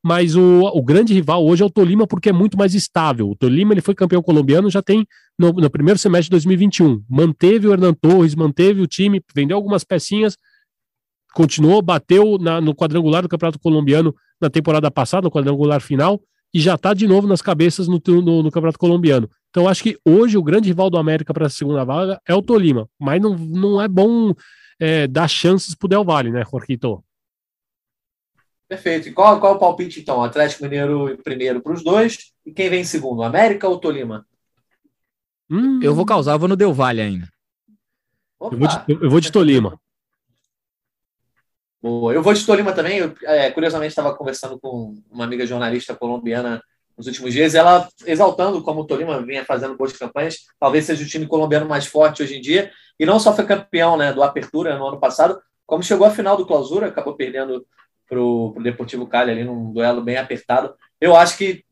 [0.04, 3.30] Mas o, o grande rival hoje é o Tolima, porque é muito mais estável.
[3.30, 5.06] O Tolima ele foi campeão colombiano já tem
[5.38, 7.04] no, no primeiro semestre de 2021.
[7.10, 10.38] Manteve o Hernan Torres, manteve o time, vendeu algumas pecinhas,
[11.34, 16.22] continuou, bateu na, no quadrangular do Campeonato Colombiano na temporada passada, no quadrangular final,
[16.54, 19.30] e já está de novo nas cabeças no, no, no, Campeonato Colombiano.
[19.50, 22.42] Então, acho que hoje o grande rival do América para a segunda vaga é o
[22.42, 24.34] Tolima, mas não, não é bom
[24.80, 27.04] é, dar chances para o Del Valle, né, Jorquito?
[28.68, 29.10] Perfeito.
[29.10, 30.24] E qual, qual é o palpite, então?
[30.24, 34.26] Atlético Mineiro primeiro para os dois, e quem vem segundo, América ou Tolima?
[35.50, 35.80] Hum.
[35.82, 37.28] Eu vou causar, eu vou no Del Valle ainda.
[38.40, 39.80] Eu vou, de, eu vou de Tolima.
[41.82, 42.14] Boa.
[42.14, 42.98] Eu vou de Tolima também.
[42.98, 46.62] Eu, é, curiosamente, estava conversando com uma amiga jornalista colombiana
[47.00, 51.08] nos últimos dias, ela exaltando como o Tolima vinha fazendo boas campanhas, talvez seja o
[51.08, 54.78] time colombiano mais forte hoje em dia, e não só foi campeão né, do Apertura
[54.78, 57.66] no ano passado, como chegou à final do Clausura, acabou perdendo
[58.06, 60.76] para o Deportivo Cali ali num duelo bem apertado.
[61.00, 61.64] Eu acho que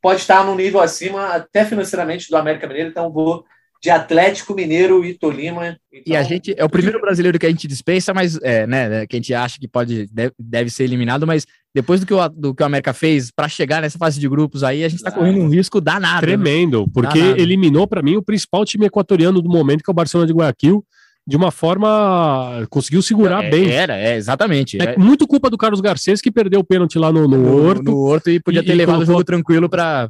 [0.00, 3.44] pode estar num nível acima, até financeiramente, do América Mineiro, então vou
[3.82, 5.76] de Atlético Mineiro e Tolima.
[5.92, 6.02] Então...
[6.06, 9.06] E a gente é o primeiro brasileiro que a gente dispensa, mas é, né, né,
[9.06, 12.28] que a gente acha que pode deve, deve ser eliminado, mas depois do que o,
[12.28, 15.10] do que o América fez para chegar nessa fase de grupos aí, a gente está
[15.10, 16.26] ah, correndo um risco danado.
[16.26, 16.32] Né?
[16.32, 16.86] Tremendo, né?
[16.94, 17.40] porque danado.
[17.40, 20.84] eliminou para mim o principal time equatoriano do momento, que é o Barcelona de Guayaquil
[21.26, 23.70] de uma forma conseguiu segurar é, bem.
[23.70, 24.80] Era, é, exatamente.
[24.80, 27.64] É, é, muito culpa do Carlos Garcês que perdeu o pênalti lá no, no, no
[27.64, 27.82] Horto.
[27.84, 29.14] No Horto e podia ter e, levado e colocou...
[29.14, 30.08] o jogo tranquilo para.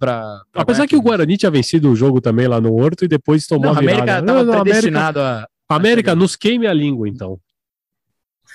[0.54, 3.66] Apesar que o Guarani tinha vencido o jogo também lá no Horto e depois tomou
[3.66, 4.18] não, a virada.
[4.18, 5.76] América estava predestinado América, a.
[5.76, 7.38] América, nos queime a língua, então.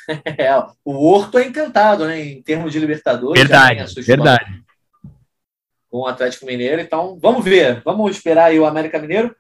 [0.25, 2.23] É, o Horto é encantado, né?
[2.23, 3.41] Em termos de Libertadores.
[3.41, 4.63] Verdade, verdade.
[5.89, 7.81] Com o Atlético Mineiro, então vamos ver.
[7.83, 9.35] Vamos esperar aí o América Mineiro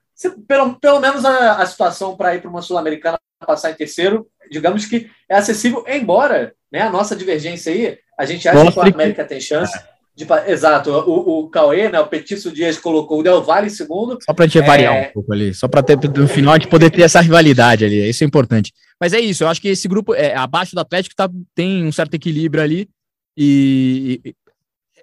[0.47, 4.85] pelo, pelo menos a, a situação para ir para uma Sul-Americana passar em terceiro, digamos
[4.85, 9.23] que é acessível, embora né, a nossa divergência aí, a gente acha que o América
[9.23, 9.77] tem chance.
[10.15, 14.17] De, exato, o, o Cauê, né, o Petício Dias colocou o Del Valle em segundo.
[14.23, 15.09] Só para a gente variar é...
[15.09, 18.09] um pouco ali, só para ter no final a gente poder ter essa rivalidade ali,
[18.09, 18.73] isso é importante.
[18.99, 21.91] Mas é isso, eu acho que esse grupo, é, abaixo do Atlético, tá, tem um
[21.91, 22.89] certo equilíbrio ali,
[23.37, 24.35] e, e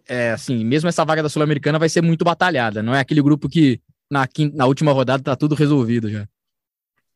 [0.08, 3.48] é, assim, mesmo essa vaga da Sul-Americana vai ser muito batalhada, não é aquele grupo
[3.48, 6.26] que na, quinta, na última rodada tá tudo resolvido já.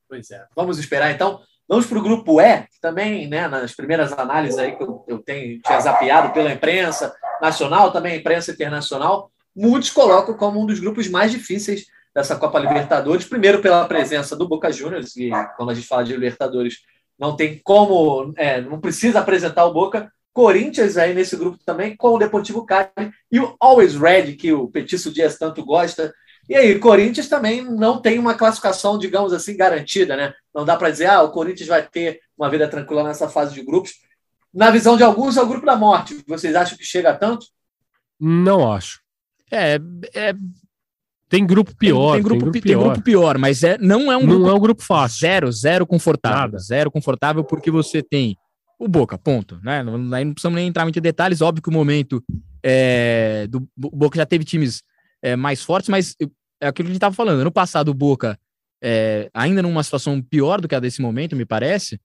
[0.09, 0.45] Pois é.
[0.57, 1.41] Vamos esperar então.
[1.69, 5.19] Vamos para o grupo E, que também, né, nas primeiras análises aí que eu, eu
[5.19, 11.09] tenho, tinha zapeado pela imprensa nacional, também imprensa internacional, muitos colocam como um dos grupos
[11.09, 13.27] mais difíceis dessa Copa Libertadores.
[13.27, 16.79] Primeiro, pela presença do Boca Juniors, e quando a gente fala de Libertadores,
[17.19, 20.11] não tem como, é, não precisa apresentar o Boca.
[20.33, 22.89] Corinthians aí nesse grupo também, com o Deportivo Cali
[23.31, 26.15] e o Always Red, que o Petício Dias tanto gosta,
[26.49, 30.33] e aí, Corinthians também não tem uma classificação, digamos assim, garantida, né?
[30.55, 33.63] Não dá para dizer, ah, o Corinthians vai ter uma vida tranquila nessa fase de
[33.63, 33.93] grupos.
[34.53, 36.25] Na visão de alguns, é o grupo da morte.
[36.27, 37.47] Vocês acham que chega a tanto?
[38.19, 39.01] Não acho.
[39.53, 39.79] É,
[40.15, 40.35] é...
[41.29, 42.15] Tem grupo pior.
[42.15, 42.79] Tem, tem, grupo, tem, grupo, pior.
[42.79, 44.41] tem grupo pior, mas é, não é um grupo.
[44.41, 45.21] Não é um grupo fácil.
[45.21, 46.39] Zero, zero confortável.
[46.39, 46.59] Nada.
[46.59, 48.35] Zero confortável, porque você tem
[48.79, 49.61] o Boca, ponto.
[49.63, 49.83] Né?
[49.83, 51.43] Não, não precisamos nem entrar muito em detalhes.
[51.43, 52.25] Óbvio que o momento
[52.63, 54.83] é, do o Boca já teve times
[55.23, 56.17] é, mais fortes, mas
[56.61, 57.45] é aquilo que a gente estava falando.
[57.45, 58.39] No passado, o Boca,
[58.83, 62.01] é, ainda numa situação pior do que a desse momento, me parece,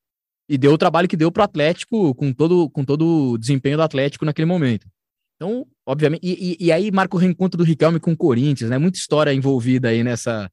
[0.50, 3.78] e deu o trabalho que deu para o Atlético, com todo, com todo o desempenho
[3.78, 4.88] do Atlético naquele momento.
[5.36, 8.78] Então, obviamente, e, e, e aí marca o reencontro do Riquelme com o Corinthians, né?
[8.78, 10.50] Muita história envolvida aí nessa,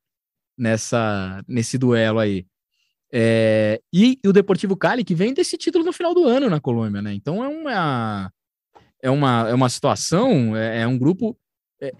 [0.57, 2.47] nessa, nesse duelo aí.
[3.13, 6.61] É, e, e, o Deportivo Cali, que vem desse título no final do ano na
[6.61, 7.13] Colômbia, né?
[7.13, 8.33] Então é uma,
[9.03, 11.37] é uma, é uma situação, é, é um grupo.
[11.81, 11.93] É,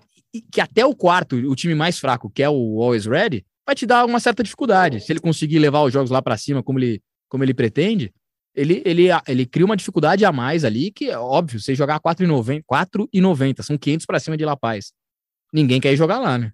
[0.53, 3.87] que até o quarto, o time mais fraco, que é o Always Ready, vai te
[3.87, 5.01] dar uma certa dificuldade.
[5.01, 8.13] Se ele conseguir levar os jogos lá para cima como ele, como ele pretende,
[8.55, 12.65] ele, ele, ele cria uma dificuldade a mais ali, que é óbvio, você jogar 4,90,
[12.71, 14.93] 4,90 são 500 para cima de La Paz.
[15.53, 16.53] Ninguém quer ir jogar lá, né?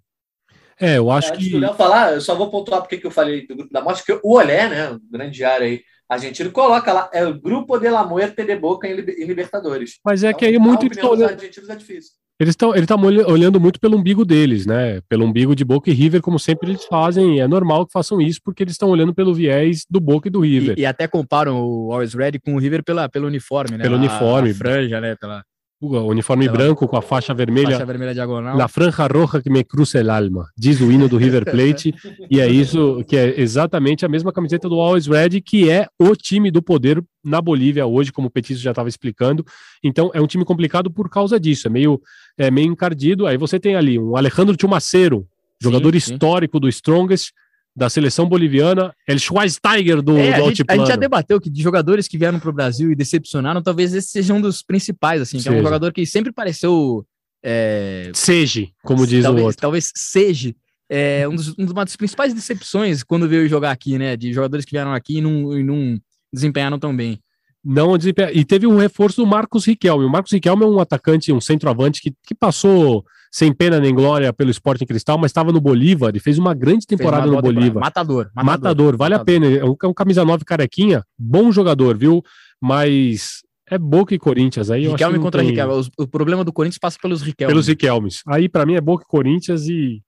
[0.78, 1.54] É, eu acho é, que.
[1.54, 4.12] Eu falar, eu só vou pontuar porque que eu falei do grupo da morte, que
[4.12, 8.04] o Olé, né, o grande área aí argentino, coloca lá, é o Grupo de la
[8.04, 9.98] Muerte de Boca em, Libertadores.
[10.04, 10.86] Mas é então, que aí muito...
[10.86, 12.12] Opinião argentinos é difícil.
[12.38, 15.00] Eles estão ele tá olhando muito pelo umbigo deles, né?
[15.08, 17.40] Pelo umbigo de Boca e River, como sempre eles fazem.
[17.40, 20.40] É normal que façam isso, porque eles estão olhando pelo viés do Boca e do
[20.40, 20.78] River.
[20.78, 23.84] E, e até comparam o Always Red com o River pela, pelo uniforme, né?
[23.84, 24.50] Pelo a, uniforme.
[24.50, 25.16] A franja, né?
[25.16, 25.42] Pela...
[25.78, 27.72] O uniforme branco com a faixa vermelha.
[27.72, 28.56] Faixa vermelha diagonal.
[28.56, 31.94] La franja roja que me cruza el alma, diz o hino do River Plate.
[32.30, 36.16] e é isso que é exatamente a mesma camiseta do Always Red, que é o
[36.16, 39.44] time do poder na Bolívia hoje, como o Petício já estava explicando.
[39.84, 42.00] Então é um time complicado por causa disso, é meio,
[42.38, 43.26] é meio encardido.
[43.26, 45.26] Aí você tem ali um Alejandro Chumacero,
[45.60, 46.60] jogador sim, histórico sim.
[46.62, 47.32] do Strongest,
[47.76, 51.50] da seleção boliviana, El Schweinsteiger do, é, do a gente, a gente já debateu que
[51.50, 55.20] de jogadores que vieram para o Brasil e decepcionaram, talvez esse seja um dos principais,
[55.20, 57.06] assim, que é um jogador que sempre pareceu...
[57.44, 58.10] É...
[58.14, 59.60] Seja, como diz talvez, o outro.
[59.60, 60.54] Talvez seja
[60.88, 64.72] é, um dos, uma das principais decepções quando veio jogar aqui, né, de jogadores que
[64.72, 66.00] vieram aqui e não, e não
[66.32, 67.20] desempenharam tão bem.
[67.62, 68.32] Não desempenha...
[68.32, 70.06] E teve um reforço do Marcos Riquelme.
[70.06, 73.04] O Marcos Riquelme é um atacante, um centroavante que, que passou
[73.36, 76.86] sem pena nem glória pelo Sporting Cristal, mas estava no Bolívar e fez uma grande
[76.86, 77.82] temporada uma no Bolívar.
[77.82, 78.96] Matador, matador, matador.
[78.96, 79.20] vale matador.
[79.20, 79.58] a pena.
[79.58, 82.22] É um, é um camisa 9 carequinha, bom jogador, viu?
[82.58, 84.70] Mas é Boca e Corinthians.
[84.70, 85.50] Aí Riquelme contra tem...
[85.50, 85.86] Riquelme.
[85.98, 87.52] O, problema do Corinthians passa pelos Riquelmes.
[87.52, 88.22] Pelos Riquelmes.
[88.26, 90.02] Aí, para mim, é Boca e Corinthians e.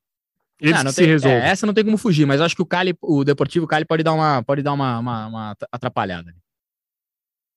[0.59, 1.39] Eles não, não se resolvem.
[1.39, 4.03] É, essa não tem como fugir, mas acho que o Cali, o Deportivo Cali pode
[4.03, 6.35] dar uma, pode dar uma, uma, uma atrapalhada.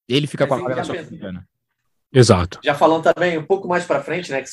[0.10, 0.96] Ele fica mas com a vaga sul
[2.14, 2.60] Exato.
[2.64, 4.42] Já falando também um pouco mais para frente, né?
[4.42, 4.50] Que,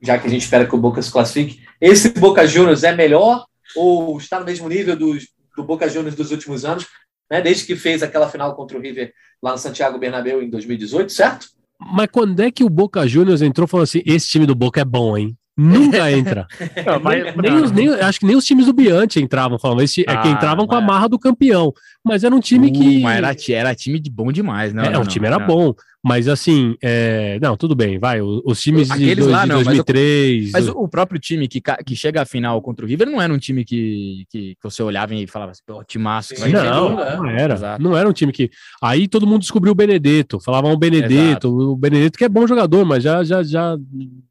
[0.00, 3.44] já que a gente espera que o Boca se classifique, esse Boca Juniors é melhor
[3.74, 5.16] ou está no mesmo nível do,
[5.56, 6.86] do Boca Juniors dos últimos anos,
[7.30, 7.40] né?
[7.40, 11.48] Desde que fez aquela final contra o River lá no Santiago Bernabéu em 2018, certo?
[11.80, 14.84] Mas quando é que o Boca Juniors entrou falando assim: esse time do Boca é
[14.84, 15.36] bom, hein?
[15.56, 16.46] Nunca entra.
[16.86, 19.82] Não, mas, nem, os, nem, acho que nem os times do Biante entravam falando.
[19.82, 21.72] Esse, ah, é que ah, entravam com a marra do campeão.
[22.04, 23.00] Mas era um time uh, que.
[23.00, 24.92] Mas era, era time de bom demais, né?
[24.92, 25.74] É, o time era bom.
[26.06, 27.38] Mas assim, é...
[27.40, 28.20] não, tudo bem, vai.
[28.20, 30.50] Os, times de, dois, lá, não, de 2003.
[30.52, 33.22] Mas, o, mas o, próprio time que, que chega à final contra o River não
[33.22, 36.36] era um time que, que, que você olhava e falava assim, pô, timaço.
[36.36, 37.54] Sim, não, não era.
[37.54, 37.82] Exato.
[37.82, 38.50] Não era um time que.
[38.82, 41.48] Aí todo mundo descobriu o Benedetto, falavam o Benedetto, Exato.
[41.48, 43.78] o Benedetto que é bom jogador, mas já, já, já.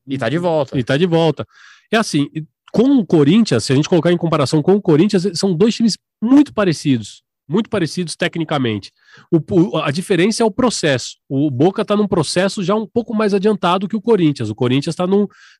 [0.07, 0.77] E tá de volta.
[0.77, 1.43] E tá de volta.
[1.91, 2.29] É assim,
[2.71, 5.97] com o Corinthians, se a gente colocar em comparação com o Corinthians, são dois times
[6.21, 8.91] muito parecidos muito parecidos tecnicamente.
[9.31, 11.17] O, o, a diferença é o processo.
[11.27, 14.49] O Boca está num processo já um pouco mais adiantado que o Corinthians.
[14.49, 15.05] O Corinthians está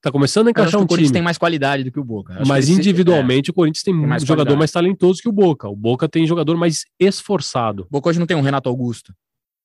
[0.02, 0.86] tá começando a encaixar um time.
[0.86, 2.42] O Corinthians tem mais qualidade do que o Boca.
[2.48, 4.60] mas individualmente é, o Corinthians tem, tem mais jogador qualidade.
[4.60, 5.68] mais talentoso que o Boca.
[5.68, 7.84] O Boca tem jogador mais esforçado.
[7.84, 9.14] O Boca hoje não tem um Renato Augusto,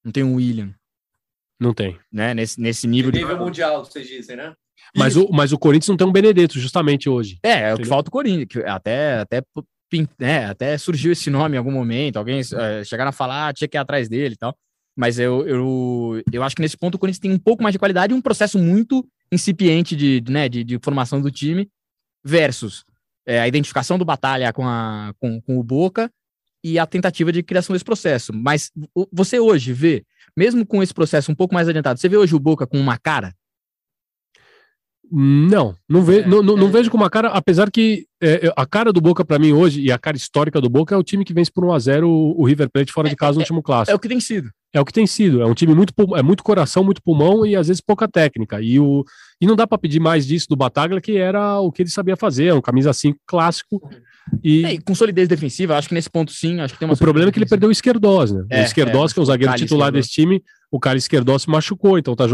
[0.05, 0.75] não tem um William.
[1.61, 1.99] Não tem.
[2.13, 2.35] Né?
[2.35, 3.11] Nesse, nesse nível.
[3.11, 3.43] Nível de...
[3.43, 4.55] mundial, vocês dizem, né?
[4.97, 7.39] Mas o, mas o Corinthians não tem um Benedetto, justamente hoje.
[7.43, 8.65] É, é o que falta o Corinthians.
[8.67, 9.43] Até, até
[10.19, 13.69] é, até surgiu esse nome em algum momento, alguém é, chegaram a falar, ah, tinha
[13.69, 14.57] que ir atrás dele e tal.
[14.97, 17.79] Mas eu, eu, eu acho que nesse ponto o Corinthians tem um pouco mais de
[17.79, 21.69] qualidade e um processo muito incipiente de, né, de, de formação do time
[22.25, 22.85] versus
[23.25, 26.11] é, a identificação do Batalha com, a, com, com o Boca
[26.65, 28.33] e a tentativa de criação desse processo.
[28.33, 28.73] Mas
[29.13, 30.05] você hoje vê,
[30.37, 32.99] mesmo com esse processo um pouco mais adiantado, você vê hoje o Boca com uma
[32.99, 33.33] cara?
[35.11, 36.71] Não, não, ve, é, não, não, não, é.
[36.71, 39.91] vejo com uma cara, apesar que é, a cara do Boca para mim hoje e
[39.91, 42.41] a cara histórica do Boca é o time que vence por 1 a 0 o,
[42.41, 43.93] o River Plate fora de casa no é, último clássico.
[43.93, 44.51] É o que tem sido.
[44.73, 45.41] É o que tem sido.
[45.41, 48.61] É um time muito é muito coração, muito pulmão e às vezes pouca técnica.
[48.61, 49.05] E, o,
[49.41, 52.17] e não dá para pedir mais disso do Bataglia, que era o que ele sabia
[52.17, 53.81] fazer, um camisa 5 clássico
[54.43, 56.97] e, é, e, com solidez defensiva, acho que nesse ponto sim, acho que tem O
[56.97, 58.45] problema é que ele perdeu o Esquerdós, né?
[58.51, 61.51] É, o Esquerdós, é, que é o zagueiro titular desse time, o cara Esquerdós se
[61.51, 62.25] machucou, então tá,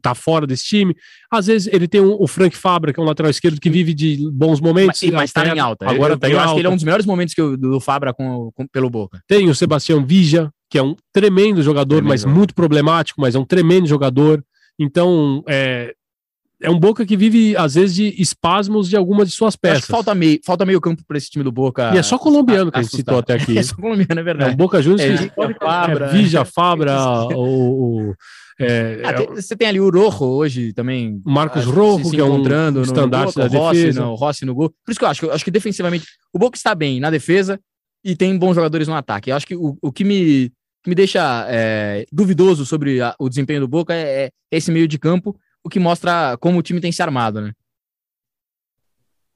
[0.00, 0.94] tá fora desse time.
[1.30, 3.94] Às vezes ele tem um, o Frank Fabra, que é um lateral esquerdo que vive
[3.94, 5.00] de bons momentos.
[5.02, 5.88] Mas, mas tá em alta.
[5.88, 6.46] Agora eu, tá eu, em eu alta.
[6.46, 8.90] acho que ele é um dos melhores momentos que eu, do Fabra com, com, pelo
[8.90, 9.20] Boca.
[9.26, 12.08] Tem o Sebastião Vija, que é um tremendo jogador, tremendo.
[12.08, 14.44] mas muito problemático, mas é um tremendo jogador.
[14.78, 15.94] Então, é,
[16.62, 19.84] é um Boca que vive, às vezes, de espasmos de algumas de suas peças.
[19.84, 21.94] falta meio, falta meio campo para esse time do Boca.
[21.94, 23.58] E é só colombiano que a gente citou até aqui.
[23.62, 24.50] É só colombiano, é verdade.
[24.50, 25.02] É, o Boca Juniors.
[25.02, 26.06] É, Vija Fabra.
[26.06, 28.14] É, Vija Fabra, o,
[28.60, 31.20] é, ah, tem, você tem ali o Rojo hoje também.
[31.24, 34.06] Marcos Rojo, que é um estandarte da Rossi, defesa.
[34.06, 34.70] o Rossi no gol.
[34.84, 37.10] Por isso que eu acho que, eu acho que defensivamente o Boca está bem na
[37.10, 37.58] defesa
[38.04, 39.30] e tem bons jogadores no ataque.
[39.30, 43.28] Eu acho que o, o que me, que me deixa é, duvidoso sobre a, o
[43.28, 46.80] desempenho do Boca é, é esse meio de campo o que mostra como o time
[46.80, 47.52] tem se armado, né?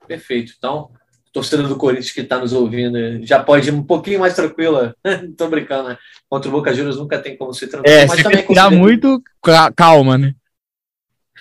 [0.06, 0.52] Perfeito.
[0.56, 0.90] Então,
[1.32, 4.94] torcida do Corinthians que está nos ouvindo já pode ir um pouquinho mais tranquila.
[5.36, 5.98] Tô brincando, né?
[6.28, 7.94] Contra o Boca Juniors nunca tem como ser tranquilo.
[7.94, 8.74] É, mas também considero...
[8.74, 9.22] muito
[9.74, 10.34] calma, né?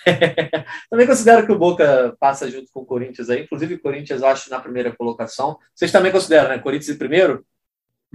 [0.90, 3.44] também considero que o Boca passa junto com o Corinthians aí.
[3.44, 5.58] Inclusive, o Corinthians, acho, na primeira colocação.
[5.74, 6.60] Vocês também consideram, né?
[6.60, 7.46] Corinthians em primeiro?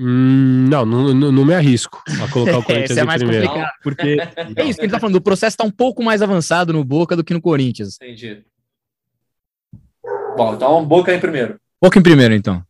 [0.02, 3.48] Hum, não, não, não, me arrisco a colocar o Corinthians é mais primeiro.
[3.48, 4.16] complicado, porque
[4.56, 7.14] é isso que ele tá falando, o processo tá um pouco mais avançado no Boca
[7.14, 7.98] do que no Corinthians.
[8.00, 8.42] Entendi.
[10.38, 11.60] Bom, então Boca em primeiro.
[11.82, 12.64] Boca em primeiro, então.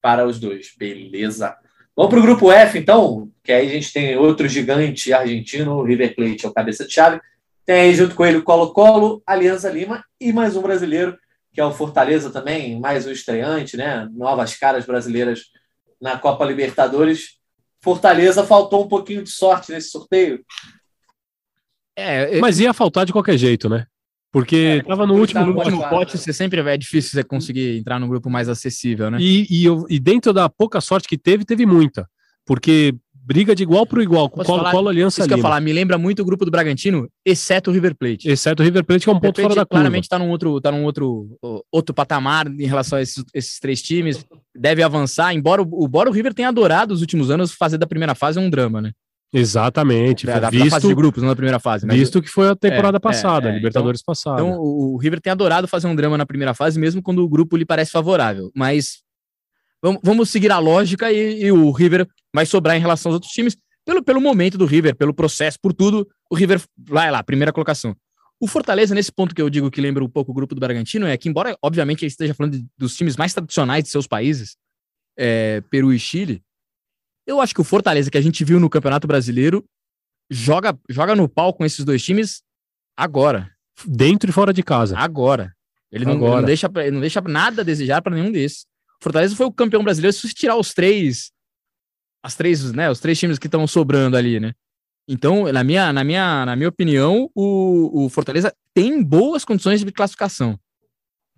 [0.00, 1.56] Para os dois, beleza.
[1.96, 5.82] Vamos para o grupo F, então, que aí a gente tem outro gigante argentino, o
[5.82, 7.20] River Plate, é o cabeça de chave.
[7.66, 11.18] Tem aí junto com ele o Colo-Colo, Aliança Lima e mais um brasileiro,
[11.52, 14.08] que é o Fortaleza também, mais um estreante, né?
[14.12, 15.50] Novas caras brasileiras
[16.02, 17.38] na Copa Libertadores.
[17.80, 20.44] Fortaleza faltou um pouquinho de sorte nesse sorteio.
[21.96, 23.86] É, mas ia faltar de qualquer jeito, né?
[24.32, 27.98] Porque é, tava no último, no último pote, você sempre é difícil você conseguir entrar
[27.98, 29.18] num grupo mais acessível, né?
[29.20, 32.08] E, e, eu, e dentro da pouca sorte que teve, teve muita.
[32.44, 35.72] Porque briga de igual para igual, com Colo, Colo Aliança Isso que eu falar, me
[35.72, 38.28] lembra muito o grupo do Bragantino, exceto o River Plate.
[38.28, 39.66] Exceto o River Plate, que é um ponto fora da curva.
[39.66, 41.38] Claramente está num outro, tá num outro,
[41.70, 44.24] outro patamar em relação a esses, esses três times.
[44.54, 48.38] Deve avançar, embora, embora o River tenha adorado os últimos anos fazer da primeira fase
[48.38, 48.92] um drama, né?
[49.32, 50.26] Exatamente.
[50.26, 51.86] Da, da, visto, da fase de grupos, não da primeira fase.
[51.86, 51.96] Mas...
[51.96, 54.42] Visto que foi a temporada é, passada, é, é, Libertadores então, passada.
[54.42, 57.28] Então, o, o River tem adorado fazer um drama na primeira fase, mesmo quando o
[57.28, 58.50] grupo lhe parece favorável.
[58.54, 58.98] Mas
[59.82, 63.32] vamos, vamos seguir a lógica e, e, o River vai sobrar em relação aos outros
[63.32, 67.52] times pelo, pelo momento do River, pelo processo, por tudo, o River vai lá, primeira
[67.52, 67.96] colocação.
[68.40, 71.06] O Fortaleza, nesse ponto que eu digo que lembra um pouco o grupo do Bragantino,
[71.06, 74.56] é que, embora, obviamente, ele esteja falando de, dos times mais tradicionais de seus países,
[75.16, 76.42] é, Peru e Chile,
[77.26, 79.64] eu acho que o Fortaleza que a gente viu no Campeonato Brasileiro
[80.30, 82.42] joga, joga no pau com esses dois times
[82.96, 83.50] agora.
[83.86, 84.98] Dentro e fora de casa.
[84.98, 85.54] Agora.
[85.90, 86.32] Ele não, agora.
[86.32, 88.66] Ele não deixa, ele não deixa nada a desejar para nenhum desses.
[89.00, 91.30] Fortaleza foi o campeão brasileiro se tirar os três
[92.22, 94.52] as três, né, os três times que estão sobrando ali, né?
[95.08, 99.90] Então, na minha, na minha, na minha opinião, o, o Fortaleza tem boas condições de
[99.90, 100.56] classificação.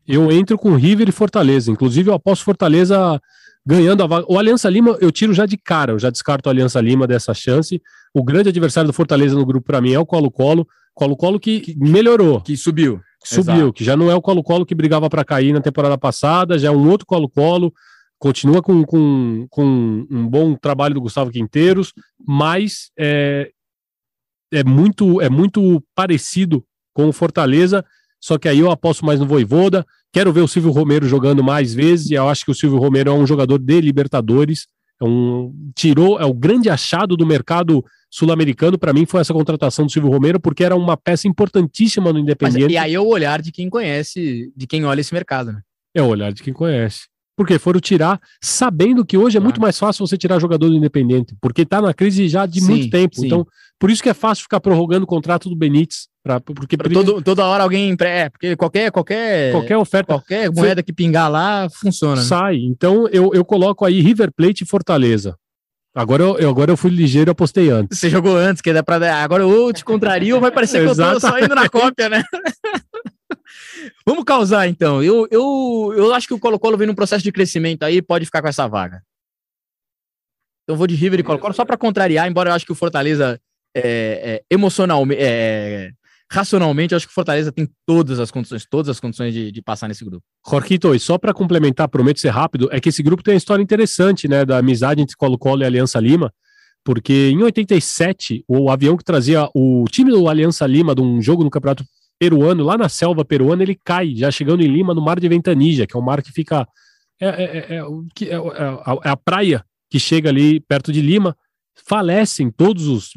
[0.06, 1.70] Eu entro com River e Fortaleza.
[1.70, 3.18] Inclusive, eu aposto Fortaleza
[3.64, 4.26] ganhando a vaga.
[4.28, 7.32] O Aliança Lima, eu tiro já de cara, eu já descarto o Aliança Lima dessa
[7.32, 7.80] chance.
[8.12, 10.68] O grande adversário do Fortaleza no grupo, para mim, é o Colo-Colo.
[10.92, 12.42] Colo-Colo que, que, melhorou.
[12.42, 13.00] Que subiu.
[13.24, 13.72] subiu, Exato.
[13.72, 16.70] que já não é o Colo-Colo que brigava para cair na temporada passada, já é
[16.70, 17.72] um outro Colo-Colo
[18.24, 21.92] continua com, com, com um bom trabalho do Gustavo Quinteiros,
[22.26, 23.50] mas é,
[24.50, 27.84] é, muito, é muito parecido com o Fortaleza,
[28.18, 29.84] só que aí eu aposto mais no Voivoda.
[30.10, 33.10] Quero ver o Silvio Romero jogando mais vezes, e eu acho que o Silvio Romero
[33.10, 34.68] é um jogador de Libertadores.
[35.02, 39.84] É um, tirou, é o grande achado do mercado sul-americano, para mim, foi essa contratação
[39.84, 42.62] do Silvio Romero, porque era uma peça importantíssima no Independente.
[42.62, 45.60] Mas, e aí é o olhar de quem conhece, de quem olha esse mercado, né?
[45.94, 47.12] É o olhar de quem conhece.
[47.36, 51.34] Porque foram tirar, sabendo que hoje é muito mais fácil você tirar jogador do Independente,
[51.40, 53.16] porque está na crise já de sim, muito tempo.
[53.16, 53.26] Sim.
[53.26, 53.46] Então,
[53.78, 56.06] por isso que é fácil ficar prorrogando o contrato do Benítez.
[56.22, 57.94] Pra, porque pra todo, toda hora alguém.
[58.00, 60.14] É, porque qualquer, qualquer, qualquer oferta.
[60.14, 62.16] Qualquer moeda que pingar lá funciona.
[62.16, 62.22] Né?
[62.22, 62.56] Sai.
[62.56, 65.36] Então, eu, eu coloco aí River Plate e Fortaleza.
[65.94, 67.98] Agora eu, agora eu fui ligeiro e apostei antes.
[67.98, 69.22] Você jogou antes, que dá pra.
[69.22, 72.24] Agora ou te contraria ou vai parecer que eu tô só indo na cópia, né?
[74.06, 75.02] Vamos causar, então.
[75.02, 78.42] Eu, eu, eu acho que o Colo-Colo vem num processo de crescimento aí, pode ficar
[78.42, 79.02] com essa vaga.
[80.64, 83.40] Então vou de River e Colo-Colo só para contrariar, embora eu acho que o Fortaleza
[83.76, 85.90] é, é, emocionalmente, é,
[86.30, 89.62] racionalmente, eu acho que o Fortaleza tem todas as condições, todas as condições de, de
[89.62, 90.24] passar nesse grupo.
[90.48, 93.62] Jorquito, e só para complementar, prometo ser rápido, é que esse grupo tem uma história
[93.62, 96.32] interessante, né, da amizade entre Colo-Colo e Aliança Lima,
[96.82, 101.42] porque em 87, o avião que trazia o time do Aliança Lima de um jogo
[101.42, 101.84] no Campeonato
[102.24, 105.86] peruano, lá na selva peruana, ele cai, já chegando em Lima, no mar de Ventanilla,
[105.86, 106.66] que é um mar que fica.
[107.20, 108.34] É, é, é, é,
[109.04, 111.36] é a praia que chega ali perto de Lima.
[111.86, 113.12] Falecem todos os,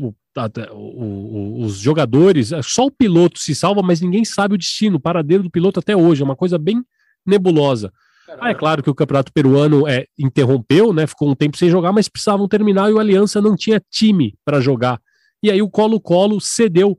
[1.59, 5.51] os jogadores, só o piloto se salva, mas ninguém sabe o destino, o paradeiro do
[5.51, 6.83] piloto até hoje, é uma coisa bem
[7.25, 7.91] nebulosa.
[8.39, 11.07] Ah, é claro que o campeonato peruano é, interrompeu, né?
[11.07, 14.59] Ficou um tempo sem jogar, mas precisavam terminar e o Aliança não tinha time para
[14.59, 14.99] jogar.
[15.41, 16.97] E aí o Colo-Colo cedeu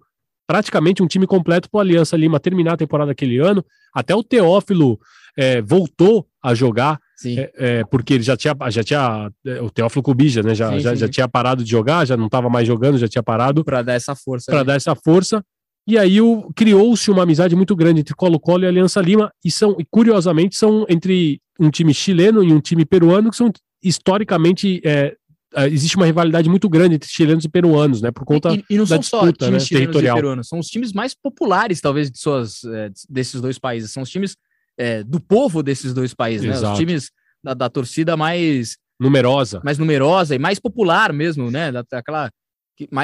[0.48, 3.62] praticamente um time completo para o Aliança Lima terminar a temporada aquele ano.
[3.94, 4.98] Até o Teófilo
[5.36, 10.02] é, voltou a jogar, é, é, porque ele já tinha, já tinha é, o Teófilo
[10.02, 10.54] Cubija, né?
[10.54, 10.96] Já, sim, já, sim.
[10.96, 13.62] já tinha parado de jogar, já não estava mais jogando, já tinha parado.
[13.62, 14.50] Para dar essa força.
[14.50, 15.44] Para dar essa força.
[15.86, 16.18] E aí
[16.56, 20.86] criou-se uma amizade muito grande entre Colo-Colo e Aliança Lima, e são, e curiosamente, são
[20.88, 23.50] entre um time chileno e um time peruano, que são
[23.82, 25.14] historicamente é,
[25.56, 28.10] existe uma rivalidade muito grande entre chilenos e peruanos, né?
[28.10, 30.16] Por conta e, e não da são disputa, só times né, chilenos territorial.
[30.16, 33.90] e peruanos, são os times mais populares, talvez, de suas, é, desses dois países.
[33.90, 34.36] São os times
[34.76, 36.64] é, do povo desses dois países, Exato.
[36.64, 36.72] né?
[36.72, 37.10] Os times
[37.42, 41.72] da, da, torcida mais numerosa, mais numerosa e mais popular mesmo, né?
[41.72, 42.30] Daquela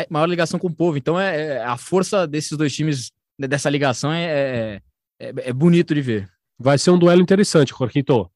[0.08, 0.96] maior ligação com o povo.
[0.96, 4.80] Então, é, é, a força desses dois times né, dessa ligação é, é,
[5.20, 6.30] é, é bonito de ver.
[6.58, 8.30] Vai ser um duelo interessante, Jorquito.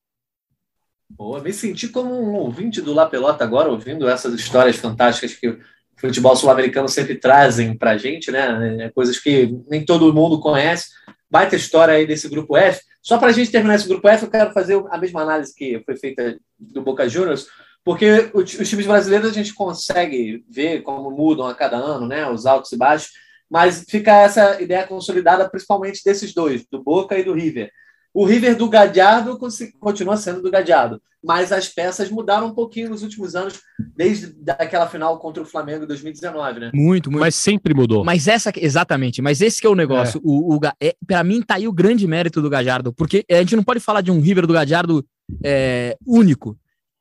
[1.16, 5.48] Pô, me senti como um ouvinte do La Pelota agora, ouvindo essas histórias fantásticas que
[5.48, 5.58] o
[5.96, 8.84] futebol sul-americano sempre trazem para a gente, né?
[8.84, 10.88] É coisas que nem todo mundo conhece.
[11.30, 12.80] Baita história aí desse grupo F.
[13.02, 15.82] Só para a gente terminar esse grupo F, eu quero fazer a mesma análise que
[15.84, 17.46] foi feita do Boca Juniors,
[17.82, 22.30] porque os times brasileiros a gente consegue ver como mudam a cada ano, né?
[22.30, 23.12] Os altos e baixos,
[23.50, 27.70] mas fica essa ideia consolidada principalmente desses dois, do Boca e do River.
[28.14, 29.38] O River do Gadiardo
[29.78, 33.60] continua sendo do Gadiardo, mas as peças mudaram um pouquinho nos últimos anos,
[33.96, 36.70] desde aquela final contra o Flamengo em 2019, né?
[36.72, 37.20] Muito, muito.
[37.20, 38.04] Mas sempre mudou.
[38.04, 40.18] Mas essa, exatamente, mas esse que é o negócio.
[40.18, 40.20] É.
[40.24, 43.56] O, o, é, para mim, tá aí o grande mérito do Gadiardo, porque a gente
[43.56, 45.04] não pode falar de um River do Gadiardo
[45.44, 46.56] é, único.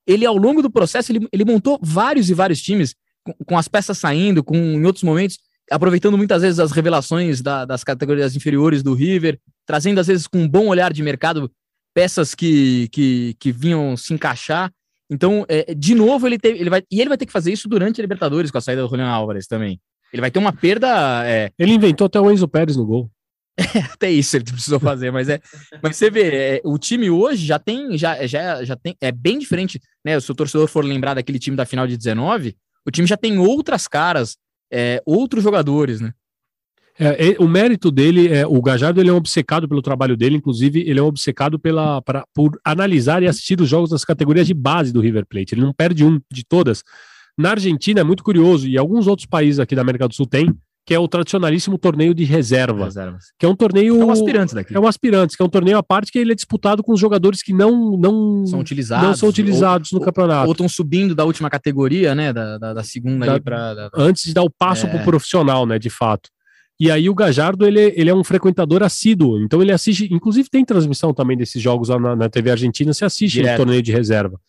[0.05, 3.67] Ele, ao longo do processo, ele, ele montou vários e vários times, com, com as
[3.67, 5.37] peças saindo, com em outros momentos
[5.69, 10.39] aproveitando muitas vezes as revelações da, das categorias inferiores do River, trazendo às vezes com
[10.39, 11.51] um bom olhar de mercado
[11.93, 14.71] peças que, que, que vinham se encaixar.
[15.09, 16.83] Então, é, de novo, ele, teve, ele vai.
[16.91, 19.07] E ele vai ter que fazer isso durante a Libertadores com a saída do Julian
[19.07, 19.79] Álvares também.
[20.11, 21.25] Ele vai ter uma perda.
[21.25, 21.51] É...
[21.57, 23.09] Ele inventou até o Enzo Pérez no gol.
[23.75, 25.41] É, até isso ele precisou fazer, mas é.
[25.81, 29.39] Mas você vê, é, o time hoje já tem, já, já, já tem, é bem
[29.39, 30.19] diferente, né?
[30.19, 32.55] Se o torcedor for lembrar daquele time da final de 19,
[32.85, 34.37] o time já tem outras caras,
[34.71, 36.13] é, outros jogadores, né?
[36.99, 40.99] É, o mérito dele é o Gajardo ele é obcecado pelo trabalho dele, inclusive ele
[40.99, 44.99] é obcecado pela, pra, por analisar e assistir os jogos das categorias de base do
[44.99, 45.53] River Plate.
[45.53, 46.83] Ele não perde um de todas.
[47.37, 50.51] Na Argentina é muito curioso e alguns outros países aqui da América do Sul tem,
[50.87, 53.25] que é o tradicionalíssimo torneio de reserva, Reservas.
[53.37, 54.73] que é um torneio é um aspirantes daqui.
[54.73, 56.99] É um aspirantes, que é um torneio à parte que ele é disputado com os
[56.99, 60.45] jogadores que não não são utilizados, não são utilizados ou, no campeonato.
[60.45, 64.33] Ou estão subindo da última categoria, né, da, da, da segunda da, para antes de
[64.33, 64.89] dar o passo é.
[64.89, 66.29] para o profissional, né, de fato.
[66.79, 70.63] E aí o Gajardo, ele, ele é um frequentador assíduo, então ele assiste, inclusive tem
[70.63, 74.39] transmissão também desses jogos lá na, na TV Argentina, se assiste no torneio de reserva.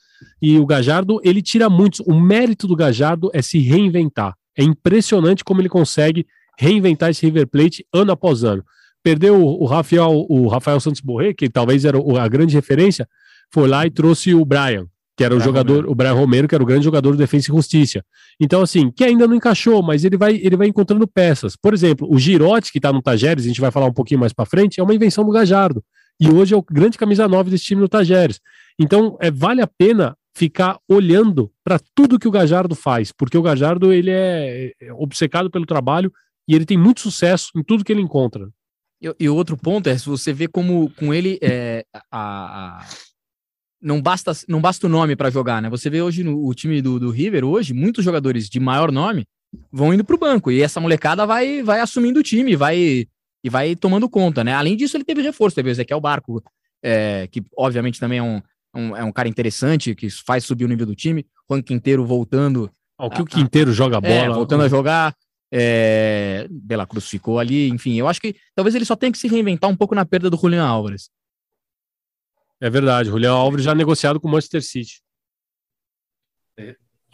[0.40, 4.34] E o Gajardo, ele tira muitos, o mérito do Gajardo é se reinventar.
[4.58, 6.26] É impressionante como ele consegue
[6.58, 8.64] reinventar esse River Plate ano após ano.
[9.02, 13.08] Perdeu o, Rafael, o Rafael Santos Borré, que talvez era a grande referência,
[13.54, 14.86] foi lá e trouxe o Brian,
[15.16, 15.92] que era o jogador, Romero.
[15.92, 18.04] o Brian Romero, que era o grande jogador do Defensa e Justiça.
[18.40, 21.54] Então, assim, que ainda não encaixou, mas ele vai, ele vai encontrando peças.
[21.54, 24.32] Por exemplo, o Girotti, que está no Tajeres, a gente vai falar um pouquinho mais
[24.32, 25.82] para frente, é uma invenção do Gajardo.
[26.20, 28.40] E hoje é o grande camisa 9 desse time no Tajeres.
[28.76, 33.42] Então, é, vale a pena ficar olhando para tudo que o Gajardo faz, porque o
[33.42, 36.12] Gajardo ele é, é obcecado pelo trabalho
[36.46, 38.48] e ele tem muito sucesso em tudo que ele encontra.
[39.02, 42.86] E, e outro ponto é, se você vê como com ele é, a, a
[43.82, 45.68] não basta, não basta o nome para jogar, né?
[45.70, 49.24] Você vê hoje no o time do, do River, hoje, muitos jogadores de maior nome
[49.72, 50.52] vão indo para o banco.
[50.52, 53.06] E essa molecada vai, vai assumindo o time, vai
[53.42, 54.52] e vai tomando conta, né?
[54.52, 56.42] Além disso, ele teve reforço, teve o Ezequiel Barco,
[56.82, 58.40] é, que obviamente também é um,
[58.74, 61.26] um, é um cara interessante, que faz subir o nível do time.
[61.48, 62.70] Juan Quinteiro voltando.
[62.96, 64.12] Ao que o Quinteiro joga bola.
[64.12, 65.14] É, voltando a jogar.
[65.50, 67.94] É, Bela Cruz ficou ali, enfim.
[67.94, 70.36] Eu acho que talvez ele só tenha que se reinventar um pouco na perda do
[70.36, 71.10] Julian Álvares.
[72.60, 75.00] É verdade, Julião Alves já negociado com o Manchester City.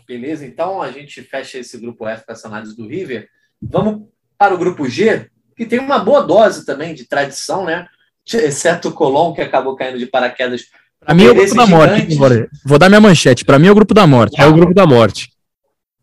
[0.06, 3.28] Beleza, então a gente fecha esse grupo F com essa análise do River.
[3.60, 7.86] Vamos para o grupo G, que tem uma boa dose também de tradição, né?
[8.26, 10.66] Exceto o Colón, que acabou caindo de paraquedas.
[11.04, 12.18] Para mim é o grupo da morte.
[12.64, 13.44] Vou dar minha manchete.
[13.44, 14.40] Para mim é o grupo da morte.
[14.40, 15.30] É o grupo da morte.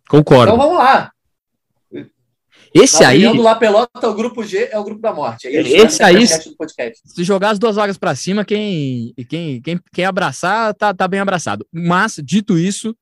[0.07, 0.53] Concordo.
[0.53, 1.11] Então vamos lá.
[2.73, 3.27] Esse aí.
[3.27, 5.47] do La Pelota, o grupo G é o grupo da morte.
[5.47, 6.25] É isso, esse aí.
[6.27, 11.19] Se jogar as duas vagas para cima, quem, quem, quem, quem abraçar, tá, tá bem
[11.19, 11.65] abraçado.
[11.71, 12.95] Mas, dito isso,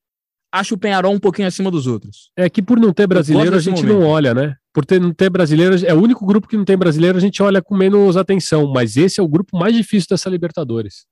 [0.51, 2.31] acho o Penharol um pouquinho acima dos outros.
[2.35, 3.99] É que por não ter brasileiro, a gente momento.
[3.99, 4.55] não olha, né?
[4.73, 7.41] Por ter, não ter brasileiro, é o único grupo que não tem brasileiro, a gente
[7.43, 8.71] olha com menos atenção.
[8.71, 11.05] Mas esse é o grupo mais difícil dessa Libertadores.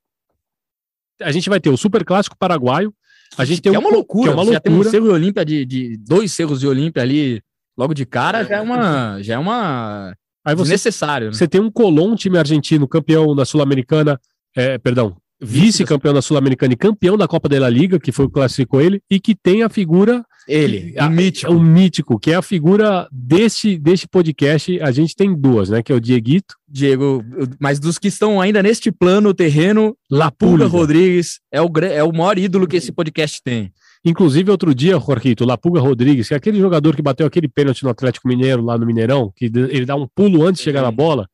[1.22, 2.92] A gente vai ter o Super Clássico Paraguaio.
[3.36, 4.24] A gente tem que é uma loucura.
[4.24, 4.54] Que é uma loucura.
[4.54, 7.42] Já tem um Cerro de Olímpia de, de dois Cerros de Olímpia ali
[7.76, 9.22] logo de cara já é uma.
[9.22, 10.14] Já é uma
[10.44, 11.28] Aí você, necessário.
[11.28, 11.32] Né?
[11.34, 14.18] Você tem um Colón, time argentino, campeão da Sul-Americana,
[14.56, 18.34] é, perdão, vice-campeão da Sul-Americana e campeão da Copa da Liga, que foi o que
[18.34, 20.24] classificou ele, e que tem a figura.
[20.46, 21.52] Ele, a, o mítico.
[21.52, 24.80] O mítico, que é a figura deste, deste podcast.
[24.80, 25.82] A gente tem duas, né?
[25.82, 26.54] Que é o Dieguito.
[26.66, 27.24] Diego,
[27.58, 32.38] mas dos que estão ainda neste plano terreno, Lapulga Rodrigues é o, é o maior
[32.38, 33.72] ídolo que esse podcast tem.
[34.04, 37.90] Inclusive, outro dia, Jorquito, Lapuga Rodrigues, que é aquele jogador que bateu aquele pênalti no
[37.90, 41.28] Atlético Mineiro, lá no Mineirão, que ele dá um pulo antes de chegar na bola.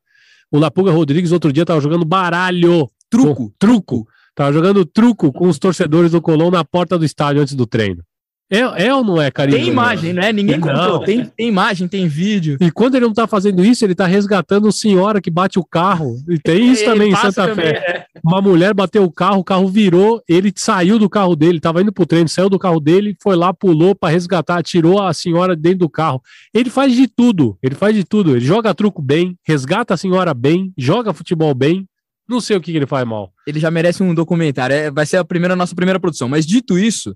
[0.51, 2.89] O Lapuga Rodrigues, outro dia, tava jogando baralho.
[3.09, 3.53] Truco.
[3.57, 4.07] truco.
[4.35, 8.03] Tava jogando truco com os torcedores do Colón na porta do estádio antes do treino.
[8.47, 9.57] É, é ou não é carinho?
[9.57, 10.31] Tem imagem, né?
[10.31, 10.67] Ninguém Não.
[10.67, 10.99] comprou.
[10.99, 12.57] Tem, tem imagem, tem vídeo.
[12.61, 16.15] E quando ele não tá fazendo isso, ele tá resgatando senhora que bate o carro.
[16.29, 18.05] E tem isso Ele também em Santa também, Fé.
[18.23, 21.91] Uma mulher bateu o carro, o carro virou, ele saiu do carro dele, tava indo
[21.91, 25.79] pro treino, saiu do carro dele, foi lá, pulou pra resgatar, tirou a senhora dentro
[25.79, 26.21] do carro.
[26.53, 28.35] Ele faz de tudo, ele faz de tudo.
[28.35, 31.87] Ele joga truco bem, resgata a senhora bem, joga futebol bem.
[32.27, 33.31] Não sei o que, que ele faz mal.
[33.45, 34.75] ele já merece um documentário.
[34.75, 36.27] É, vai ser a primeira nossa primeira produção.
[36.27, 37.15] Mas dito isso,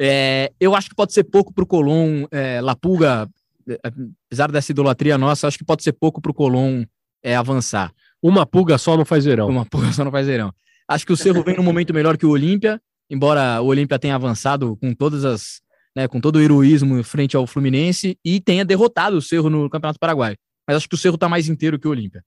[0.00, 2.26] é, eu acho que pode ser pouco pro Colom.
[2.30, 3.28] É, Lapulga,
[3.68, 3.78] é,
[4.28, 6.84] apesar dessa idolatria nossa, acho que pode ser pouco pro Colom
[7.22, 7.92] é, avançar.
[8.22, 9.48] Uma pulga só não faz verão.
[9.48, 10.52] Uma porra só não faz verão.
[10.88, 12.80] Acho que o Cerro vem num momento melhor que o Olímpia,
[13.10, 15.60] embora o Olímpia tenha avançado com todas as.
[15.96, 19.98] Né, com todo o heroísmo frente ao Fluminense e tenha derrotado o Cerro no Campeonato
[19.98, 20.36] Paraguai.
[20.66, 22.22] Mas acho que o Cerro tá mais inteiro que o Olímpia.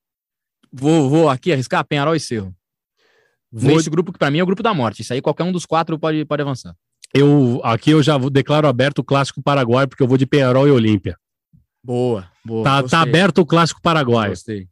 [0.71, 2.53] Vou, vou aqui arriscar Penharol e Cerro.
[3.51, 5.01] Vou- Nesse grupo que pra mim é o grupo da morte.
[5.01, 6.73] Isso aí qualquer um dos quatro pode, pode avançar.
[7.13, 10.67] eu, aqui eu já vou- declaro aberto o clássico paraguai, porque eu vou de Penharol
[10.67, 11.17] e Olímpia.
[11.83, 12.63] Boa, boa.
[12.63, 14.29] Tá, tá aberto o clássico paraguai.
[14.29, 14.67] Gostei.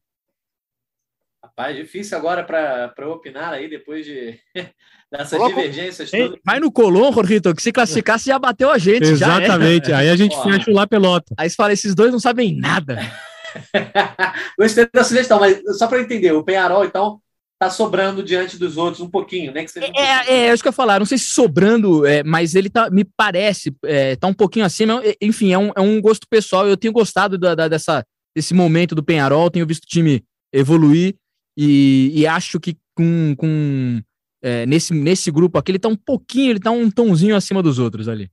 [1.44, 4.40] Rapaz, difícil agora para eu opinar aí, depois de
[5.12, 6.40] dessas Coloca- divergências Ei, todas.
[6.46, 9.16] vai no Colom, Jorrito, que se classificasse já bateu a gente.
[9.16, 9.46] já era.
[9.46, 9.92] Exatamente.
[9.92, 11.34] Aí a gente fecha o lá pelota.
[11.38, 12.98] Aí você fala, esses dois não sabem nada.
[14.58, 17.22] Gostei da sugestão, mas só para entender, o Penharol, então,
[17.60, 19.66] tá sobrando diante dos outros um pouquinho, né?
[19.66, 20.08] Que seja um pouquinho.
[20.08, 21.00] É, é, é isso que eu ia falar.
[21.00, 25.02] Não sei se sobrando, é, mas ele tá, me parece, é, tá um pouquinho acima.
[25.04, 26.68] É, Enfim, é um, é um gosto pessoal.
[26.68, 30.24] Eu tenho gostado da, da- dessa, desse momento do Penharol, tenho visto o time
[30.54, 31.16] evoluir
[31.58, 34.02] e, e acho que com, com
[34.42, 37.78] é, nesse, nesse grupo aqui, ele tá um pouquinho, ele tá um tonzinho acima dos
[37.78, 38.32] outros ali.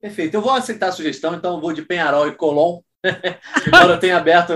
[0.00, 0.34] Perfeito.
[0.34, 2.80] Eu vou aceitar a sugestão, então eu vou de Penharol e Colom.
[3.66, 4.52] Embora eu tenha aberto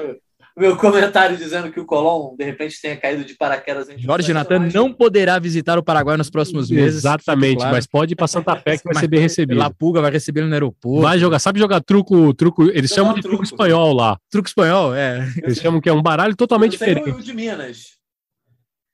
[0.56, 3.88] o meu comentário dizendo que o Colom, de repente, tenha caído de paraquedas.
[3.96, 6.98] Jorge Natan eu não poderá visitar o Paraguai nos próximos meses.
[6.98, 7.72] Exatamente, claro.
[7.72, 9.58] mas pode ir pra Santa Fé que vai Mas ser bem recebido.
[9.58, 11.02] Lapuga vai receber ele no aeroporto.
[11.02, 13.54] Vai jogar, sabe jogar truco, truco, eles chamam um de truco truco.
[13.54, 14.18] espanhol lá.
[14.30, 15.26] Truque espanhol, é.
[15.42, 17.16] Eles chamam que é um baralho Eu totalmente sei diferente.
[17.16, 17.98] o de Minas.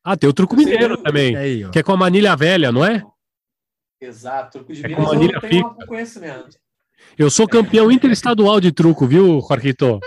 [0.05, 2.85] Ah, tem o truco Eu mineiro também, Aí, que é com a manilha velha, não
[2.85, 3.03] é?
[4.01, 6.57] Exato, truco de É Minas com eu manilha não tenho algum conhecimento.
[7.19, 10.01] Eu sou campeão interestadual de truco, viu, Jorquito?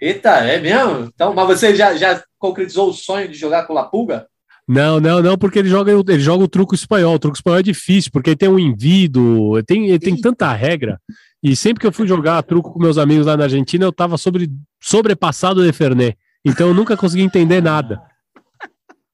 [0.00, 1.10] Eita, é mesmo?
[1.14, 4.26] Então, mas você já, já concretizou o sonho de jogar com o Lapulga?
[4.68, 7.14] Não, não, não, porque ele joga, ele joga o truco espanhol.
[7.14, 11.00] O truco espanhol é difícil, porque ele tem um envido, tem, ele tem tanta regra.
[11.42, 14.18] E sempre que eu fui jogar truco com meus amigos lá na Argentina, eu tava
[14.18, 14.50] sobre,
[14.82, 16.18] sobrepassado de Fernet.
[16.44, 18.02] Então eu nunca consegui entender nada.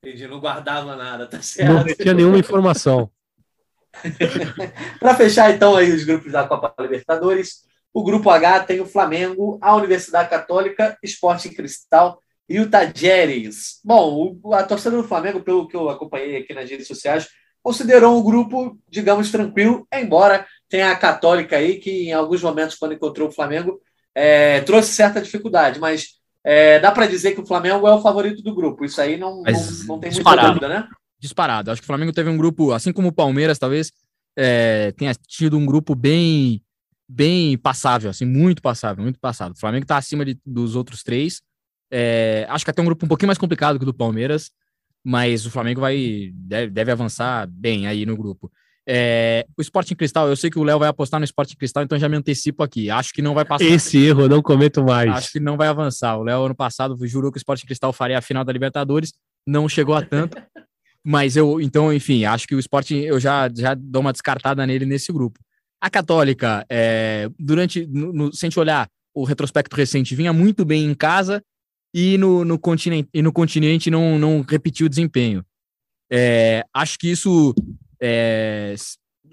[0.03, 2.03] Entendi, não guardava nada, tá Não certo.
[2.03, 3.11] tinha nenhuma informação.
[4.99, 7.62] Para fechar, então, aí os grupos da Copa Libertadores,
[7.93, 13.80] o grupo H tem o Flamengo, a Universidade Católica, Esporte Cristal e o Tajeres.
[13.84, 17.28] Bom, o- a torcida do Flamengo, pelo que eu acompanhei aqui nas redes sociais,
[17.62, 22.95] considerou um grupo, digamos, tranquilo, embora tenha a Católica aí, que em alguns momentos, quando
[22.95, 23.80] encontrou o Flamengo,
[24.14, 28.43] é, trouxe certa dificuldade, mas é, dá para dizer que o Flamengo é o favorito
[28.43, 28.84] do grupo.
[28.84, 29.53] Isso aí não, não,
[29.86, 30.88] não tem muita dúvida, né?
[31.23, 31.70] Disparado.
[31.70, 33.93] Acho que o Flamengo teve um grupo, assim como o Palmeiras, talvez,
[34.37, 36.61] é, tenha tido um grupo bem
[37.09, 39.53] bem passável, assim, muito passável, muito passável.
[39.55, 41.43] O Flamengo tá acima de- dos outros três.
[41.93, 44.51] É, acho que até um grupo um pouquinho mais complicado que o do Palmeiras,
[45.05, 48.51] mas o Flamengo vai deve, deve avançar bem aí no grupo.
[48.89, 51.99] É, o Sporting Cristal, eu sei que o Léo vai apostar no Sporting Cristal, então
[51.99, 52.89] já me antecipo aqui.
[52.89, 53.64] Acho que não vai passar.
[53.64, 55.11] Esse erro eu não cometo mais.
[55.11, 56.16] Acho que não vai avançar.
[56.16, 59.12] O Léo, ano passado, jurou que o Sport Cristal faria a final da Libertadores,
[59.47, 60.37] não chegou a tanto.
[61.05, 64.86] mas eu, então, enfim, acho que o Sport, eu já, já dou uma descartada nele
[64.86, 65.38] nesse grupo.
[65.80, 70.64] A Católica, é, durante, no, no- se a gente olhar o retrospecto recente, vinha muito
[70.64, 71.42] bem em casa
[71.94, 75.44] e no, no continente, e no continente não, não repetiu o desempenho.
[76.11, 77.55] É, acho que isso
[78.00, 78.74] é,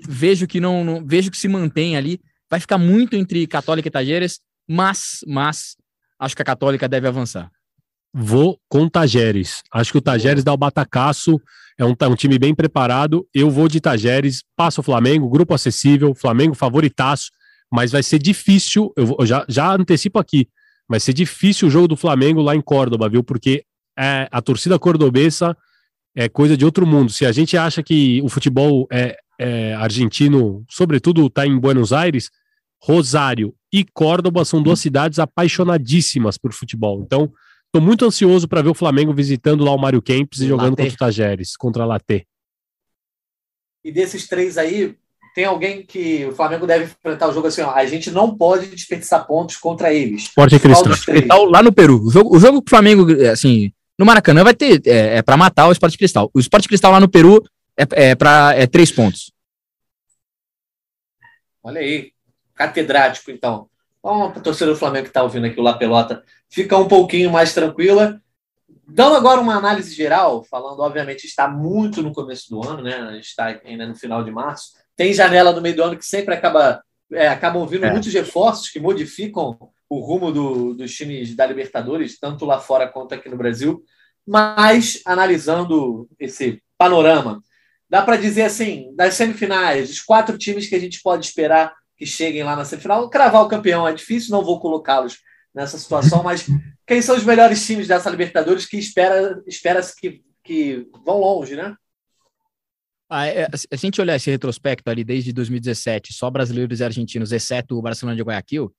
[0.07, 2.19] vejo que não, não- vejo que se mantém ali.
[2.49, 5.75] Vai ficar muito entre Católica e Tajeres, mas, mas
[6.19, 7.51] acho que a Católica deve avançar.
[8.13, 9.61] Vou com o Tajeres.
[9.71, 11.39] Acho que o Tajeres dá o batacaço.
[11.77, 13.25] É um, tá um time bem preparado.
[13.33, 14.43] Eu vou de Tajeres.
[14.55, 16.13] Passa o Flamengo, grupo acessível.
[16.15, 17.29] Flamengo favoritaço.
[17.71, 18.91] Mas vai ser difícil.
[18.97, 20.47] Eu, vou- eu já, já antecipo aqui.
[20.87, 23.23] Vai ser difícil o jogo do Flamengo lá em Córdoba, viu?
[23.23, 23.63] Porque
[23.97, 25.55] é, a torcida cordobesa
[26.15, 27.11] é coisa de outro mundo.
[27.11, 32.31] Se a gente acha que o futebol é, é argentino, sobretudo, está em Buenos Aires,
[32.81, 37.03] Rosário e Córdoba são duas cidades apaixonadíssimas por futebol.
[37.05, 37.31] Então,
[37.71, 40.83] Tô muito ansioso para ver o Flamengo visitando lá o Mário Kempis e jogando Laté.
[40.83, 42.25] contra o Tajeres, contra a Laté.
[43.83, 44.95] E desses três aí,
[45.35, 48.67] tem alguém que o Flamengo deve enfrentar o jogo assim, ó, a gente não pode
[48.67, 50.27] desperdiçar pontos contra eles.
[50.27, 51.45] Forte Qual Cristal.
[51.45, 52.03] lá no Peru.
[52.03, 55.37] O jogo, o jogo que o Flamengo, assim, no Maracanã vai ter, é, é para
[55.37, 56.29] matar o Sport Cristal.
[56.33, 57.43] O Sport Cristal lá no Peru
[57.77, 59.31] é, é para é três pontos.
[61.63, 62.11] Olha aí,
[62.55, 63.68] catedrático, então.
[63.99, 67.29] Então, a torcida do Flamengo que está ouvindo aqui o La Pelota fica um pouquinho
[67.29, 68.21] mais tranquila.
[68.87, 72.95] Dando agora uma análise geral, falando, obviamente, está muito no começo do ano, né?
[72.95, 74.73] A gente está ainda no final de março.
[74.95, 76.81] Tem janela no meio do ano que sempre acaba
[77.11, 77.91] é, acabam vindo é.
[77.91, 79.57] muitos reforços que modificam
[79.89, 83.83] o rumo do, dos times da Libertadores, tanto lá fora quanto aqui no Brasil.
[84.25, 87.41] Mas, analisando esse panorama,
[87.89, 92.05] dá para dizer assim: das semifinais, os quatro times que a gente pode esperar que
[92.05, 95.19] cheguem lá na semifinal, cravar o campeão é difícil, não vou colocá-los
[95.53, 96.47] nessa situação, mas
[96.87, 101.75] quem são os melhores times dessa Libertadores que espera, espera-se que, que vão longe, né?
[103.09, 107.33] Ah, é, se a gente olhar esse retrospecto ali desde 2017, só brasileiros e argentinos,
[107.33, 108.73] exceto o Barcelona de Guayaquil,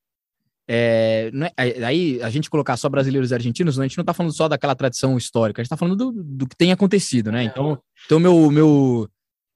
[0.67, 4.33] é, é, aí a gente colocar só brasileiros e argentinos, a gente não está falando
[4.33, 7.43] só daquela tradição histórica, a gente está falando do, do, que tem acontecido, né?
[7.43, 9.11] Então, então meu, meu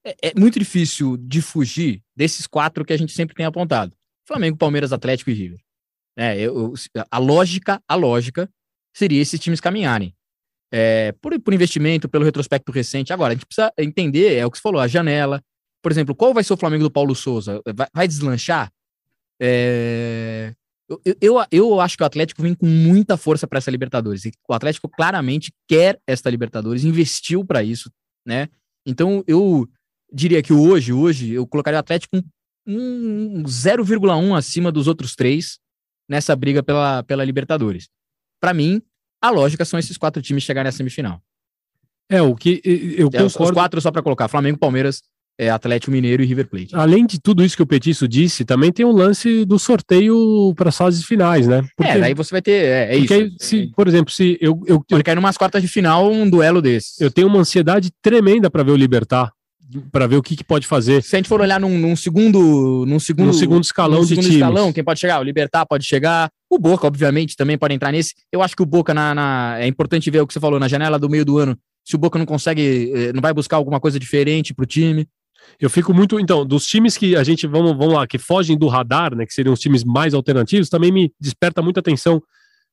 [0.04, 3.96] é, é, muito difícil de fugir desses quatro que a gente sempre tem apontado:
[4.26, 5.60] Flamengo, Palmeiras, Atlético e River.
[6.16, 6.74] É, eu,
[7.10, 8.48] a lógica, a lógica
[8.94, 10.14] seria esses times caminharem
[10.72, 13.12] é, por, por investimento, pelo retrospecto recente.
[13.12, 15.42] Agora, a gente precisa entender, é o que você falou, a janela.
[15.82, 17.60] Por exemplo, qual vai ser o Flamengo do Paulo Souza?
[17.74, 18.72] Vai, vai deslanchar?
[19.40, 20.54] É,
[20.88, 24.24] eu, eu, eu acho que o Atlético vem com muita força para essa Libertadores.
[24.48, 27.90] O Atlético claramente quer esta Libertadores, investiu para isso,
[28.26, 28.48] né?
[28.86, 29.68] Então eu
[30.12, 32.22] diria que hoje, hoje, eu colocaria o Atlético
[32.66, 35.58] um, um 0,1 acima dos outros três
[36.08, 37.88] nessa briga pela, pela Libertadores.
[38.40, 38.80] Para mim,
[39.20, 41.20] a lógica são esses quatro times chegarem na semifinal.
[42.10, 43.44] É, o que eu é, concordo.
[43.44, 45.02] Os quatro só para colocar: Flamengo, Palmeiras,
[45.38, 46.76] é, Atlético Mineiro e River Plate.
[46.76, 50.68] Além de tudo isso que o Petiço disse, também tem o lance do sorteio para
[50.68, 51.66] as fases finais, né?
[51.74, 52.52] Porque, é, daí você vai ter.
[52.52, 53.14] É, é isso.
[53.14, 54.62] Aí, se, por exemplo, se eu.
[54.66, 57.02] eu Porque aí, numas quartas de final, um duelo desse.
[57.02, 59.32] Eu tenho uma ansiedade tremenda para ver o Libertar
[59.90, 61.02] para ver o que, que, pode fazer.
[61.02, 64.28] Se a gente for olhar num, num segundo, num segundo, num segundo escalão num segundo
[64.28, 65.20] de escalão, quem pode chegar?
[65.20, 68.14] O Libertar pode chegar, o Boca, obviamente, também pode entrar nesse.
[68.30, 70.68] Eu acho que o Boca na, na, é importante ver o que você falou na
[70.68, 71.56] janela do meio do ano.
[71.84, 75.06] Se o Boca não consegue, eh, não vai buscar alguma coisa diferente para o time.
[75.60, 78.66] Eu fico muito, então, dos times que a gente vamos, vamos lá, que fogem do
[78.68, 82.22] radar, né, que seriam os times mais alternativos, também me desperta muita atenção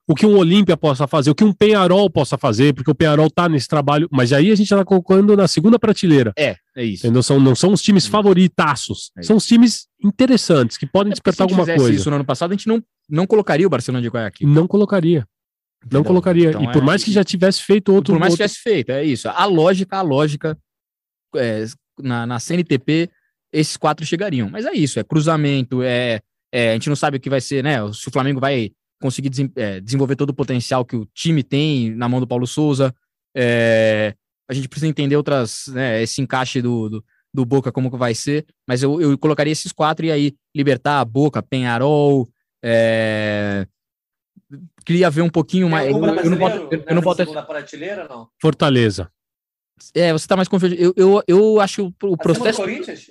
[0.08, 3.30] o que um Olímpia possa fazer, o que um Penharol possa fazer, porque o Penharol
[3.30, 6.34] tá nesse trabalho, mas aí a gente tá colocando na segunda prateleira.
[6.38, 7.06] É, é isso.
[7.06, 7.22] Entendeu?
[7.22, 11.14] São, não são os times é favoritaços, é são os times interessantes, que podem é
[11.14, 11.92] despertar alguma coisa.
[11.92, 14.48] isso no ano passado, a gente não, não colocaria o Barcelona de Guayaquil.
[14.48, 15.28] Não colocaria.
[15.84, 16.00] Entendeu?
[16.00, 16.50] Não colocaria.
[16.50, 18.14] Então, e por é mais que já tivesse feito outro.
[18.14, 18.44] Por mais outro...
[18.44, 19.28] que tivesse feito, é isso.
[19.28, 20.58] A lógica, a lógica,
[21.36, 21.66] é,
[22.00, 23.10] na, na CNTP,
[23.52, 24.50] esses quatro chegariam.
[24.50, 26.22] Mas é isso, é cruzamento, é,
[26.54, 27.78] é, a gente não sabe o que vai ser, né?
[27.94, 31.94] Se o Flamengo vai conseguir des é, desenvolver todo o potencial que o time tem
[31.96, 32.94] na mão do Paulo Souza.
[33.36, 34.16] É,
[34.52, 38.14] a gente precisa entender outras, né, esse encaixe do, do, do, Boca, como que vai
[38.14, 42.30] ser, mas eu, eu colocaria esses quatro e aí Libertar, Boca, Penharol.
[42.62, 43.66] É,
[44.86, 45.90] queria ver um pouquinho mais.
[45.90, 47.42] Eu, eu, não boto, eu, eu não boto essa...
[47.42, 48.28] prateleira, não?
[48.42, 49.10] Fortaleza.
[49.96, 50.76] É, você tá mais confiante.
[50.78, 52.60] Eu, eu, eu acho o, o processo.
[52.60, 53.10] Corinthians?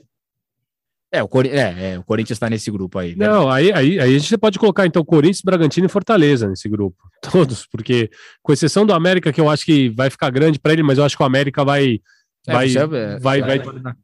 [1.13, 1.45] É, o, Cor...
[1.45, 3.17] é, é, o Corinthians está nesse grupo aí.
[3.17, 3.27] Né?
[3.27, 6.97] Não, aí, aí, aí a gente pode colocar então Corinthians, Bragantino e Fortaleza nesse grupo.
[7.33, 8.11] Todos, porque,
[8.43, 11.05] com exceção do América, que eu acho que vai ficar grande para ele, mas eu
[11.05, 12.01] acho que o América vai.
[12.47, 12.87] É, vai, é,
[13.19, 13.95] vai, vai, vai,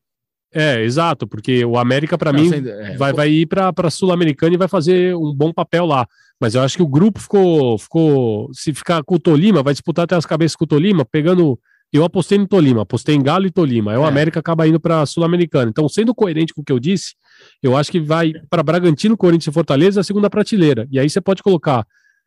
[0.53, 4.59] é, exato, porque o América, para mim, é, vai, vai ir para a Sul-Americana e
[4.59, 6.07] vai fazer um bom papel lá.
[6.41, 7.79] Mas eu acho que o grupo ficou.
[7.79, 11.59] ficou se ficar com o Tolima, vai disputar até as cabeças com o Tolima, pegando
[11.97, 13.93] eu apostei no Tolima, apostei em Galo e Tolima.
[13.93, 14.01] Aí é.
[14.01, 15.71] o América acaba indo para a Sul-Americana.
[15.71, 17.15] Então, sendo coerente com o que eu disse,
[17.63, 20.87] eu acho que vai para Bragantino, Corinthians e Fortaleza a segunda prateleira.
[20.91, 21.87] E aí você pode colocar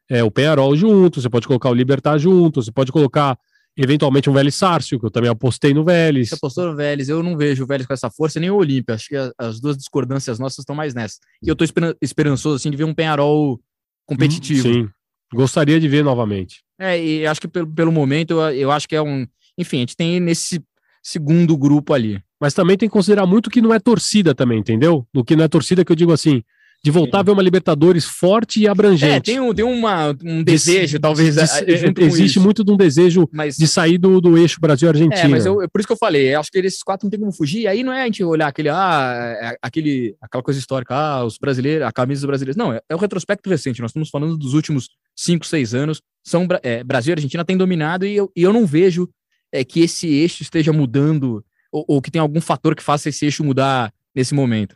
[0.09, 3.37] é, o Penharol junto, você pode colocar o Libertar junto, você pode colocar
[3.77, 6.29] eventualmente um Vélez Sárcio, que eu também apostei no Vélez.
[6.29, 8.95] Você apostou no Vélez, eu não vejo o Vélez com essa força, nem o Olímpia.
[8.95, 11.17] Acho que as duas discordâncias nossas estão mais nessa.
[11.41, 11.67] E eu estou
[12.01, 13.59] esperançoso assim, de ver um Penharol
[14.05, 14.67] competitivo.
[14.67, 14.89] Hum, sim,
[15.33, 16.61] gostaria de ver novamente.
[16.79, 19.25] É, e acho que pelo, pelo momento, eu, eu acho que é um
[19.59, 20.61] enfim, a gente tem nesse
[21.03, 22.21] segundo grupo ali.
[22.39, 25.05] Mas também tem que considerar muito que não é torcida também, entendeu?
[25.13, 26.41] Do que não é torcida que eu digo assim,
[26.81, 29.31] de voltar a ver uma Libertadores forte e abrangente.
[29.31, 31.35] É, tem, um, tem uma, um desejo, de, talvez.
[31.35, 35.25] De, de, existe muito de um desejo mas, de sair do, do eixo Brasil-Argentina.
[35.25, 37.33] É, mas eu, por isso que eu falei, acho que esses quatro não tem como
[37.33, 37.67] fugir.
[37.67, 41.37] Aí não é a gente olhar aquele, ah, é, aquele, aquela coisa histórica, ah, os
[41.37, 42.55] brasileiros, a camisa dos brasileiros.
[42.55, 43.81] Não, é, é, o retrospecto recente.
[43.81, 46.01] Nós estamos falando dos últimos cinco, seis anos.
[46.25, 49.09] São, é, Brasil e Argentina têm dominado e eu, e eu não vejo
[49.51, 53.25] é, que esse eixo esteja mudando ou, ou que tem algum fator que faça esse
[53.25, 54.75] eixo mudar nesse momento.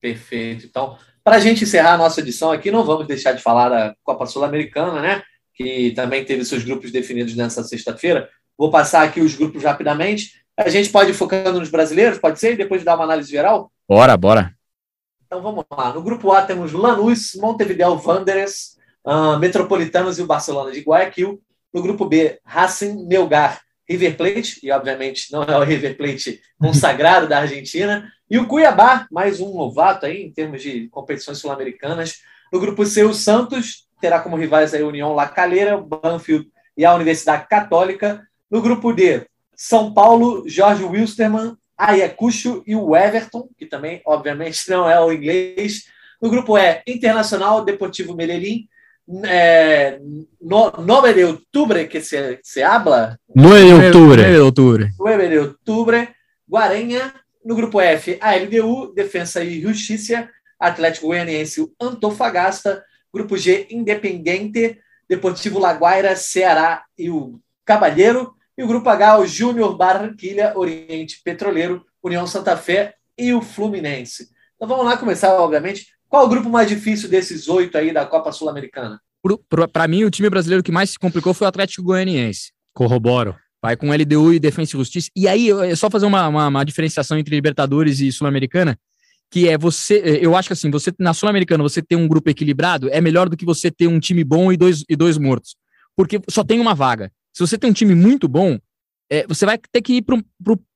[0.00, 0.66] Perfeito.
[0.66, 3.94] Então, para a gente encerrar a nossa edição aqui, não vamos deixar de falar da
[4.02, 5.22] Copa Sul-Americana, né?
[5.54, 8.28] Que também teve seus grupos definidos nessa sexta-feira.
[8.58, 10.42] Vou passar aqui os grupos rapidamente.
[10.56, 12.54] A gente pode ir focando nos brasileiros, pode ser?
[12.54, 13.70] E depois dar uma análise geral?
[13.88, 14.54] Bora, bora.
[15.24, 15.94] Então vamos lá.
[15.94, 18.76] No grupo A temos Lanús, Montevideo Wanderers,
[19.06, 21.40] uh, Metropolitanos e o Barcelona de Guayaquil.
[21.72, 27.26] No grupo B, Racing, Melgar, River Plate, e obviamente não é o River Plate consagrado
[27.26, 28.10] da Argentina.
[28.30, 32.20] E o Cuiabá, mais um novato aí em termos de competições sul-americanas.
[32.52, 36.84] No grupo C, o Santos terá como rivais a União La Calera, o Banfield e
[36.84, 38.26] a Universidade Católica.
[38.50, 44.88] No grupo D, São Paulo, Jorge Wilstermann, Ayacucho e o Everton, que também, obviamente, não
[44.88, 45.84] é o inglês.
[46.20, 48.68] No grupo E, Internacional, Deportivo Medellín,
[49.24, 49.98] é,
[50.40, 53.18] no, 9 de outubro que se, se habla.
[53.34, 54.16] 9 de outubro.
[54.16, 54.88] 9 de outubro.
[54.98, 56.08] 9 de outubro.
[56.48, 57.14] Guarenha.
[57.44, 60.30] No grupo F, a LDU, Defensa e Justiça,
[60.60, 62.84] Atlético Goianiense, Antofagasta.
[63.12, 64.78] Grupo G, Independente,
[65.08, 68.34] Deportivo Laguaira, Ceará e o Cabalheiro.
[68.56, 74.28] E o grupo H, o Júnior Barranquilha, Oriente Petroleiro, União Santa Fé e o Fluminense.
[74.56, 75.88] Então vamos lá começar, obviamente.
[76.12, 79.00] Qual o grupo mais difícil desses oito aí da Copa Sul-Americana?
[79.72, 82.52] Para mim, o time brasileiro que mais se complicou foi o Atlético Goianiense.
[82.74, 83.34] Corroboro.
[83.62, 85.08] Vai com LDU e Defensa e Justiça.
[85.16, 88.78] E aí, é só fazer uma, uma, uma diferenciação entre Libertadores e Sul-Americana
[89.30, 92.28] que é você, é, eu acho que assim, você na Sul-Americana você ter um grupo
[92.28, 95.56] equilibrado é melhor do que você ter um time bom e dois, e dois mortos,
[95.96, 97.10] porque só tem uma vaga.
[97.32, 98.58] Se você tem um time muito bom,
[99.10, 100.22] é, você vai ter que ir pro,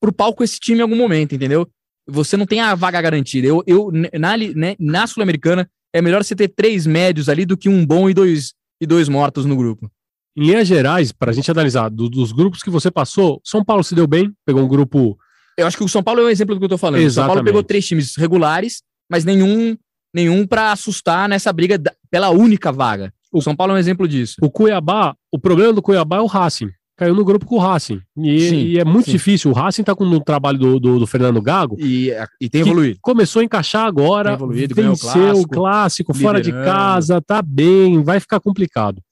[0.00, 1.68] pro palco esse time em algum momento, entendeu?
[2.08, 3.46] Você não tem a vaga garantida.
[3.46, 7.68] Eu, eu na, né, na Sul-Americana é melhor você ter três médios ali do que
[7.68, 9.90] um bom e dois, e dois mortos no grupo.
[10.36, 13.82] Em linhas gerais, para a gente analisar, do, dos grupos que você passou, São Paulo
[13.82, 15.18] se deu bem, pegou um grupo
[15.56, 17.00] eu acho que o São Paulo é um exemplo do que eu tô falando.
[17.00, 17.14] Exatamente.
[17.14, 19.76] São Paulo pegou três times regulares, mas nenhum
[20.14, 23.12] nenhum para assustar nessa briga da, pela única vaga.
[23.30, 24.36] O São Paulo é um exemplo disso.
[24.40, 26.70] O Cuiabá, o problema do Cuiabá é o Racing.
[26.96, 28.00] Caiu no grupo com o Racing.
[28.16, 29.12] E, sim, e é muito sim.
[29.12, 29.50] difícil.
[29.50, 31.76] O Racing tá com o trabalho do, do, do, Fernando Gago.
[31.78, 32.98] E, e tem evoluído.
[33.02, 34.30] Começou a encaixar agora.
[34.30, 39.02] Tem evoluído, venceu o clássico, clássico fora de casa, tá bem, vai ficar complicado.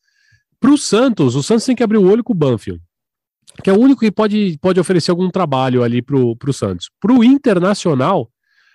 [0.58, 2.80] Pro Santos, o Santos tem que abrir o olho com o Banfield
[3.62, 6.90] que é o único que pode, pode oferecer algum trabalho ali pro, pro Santos.
[7.00, 8.28] Pro Internacional,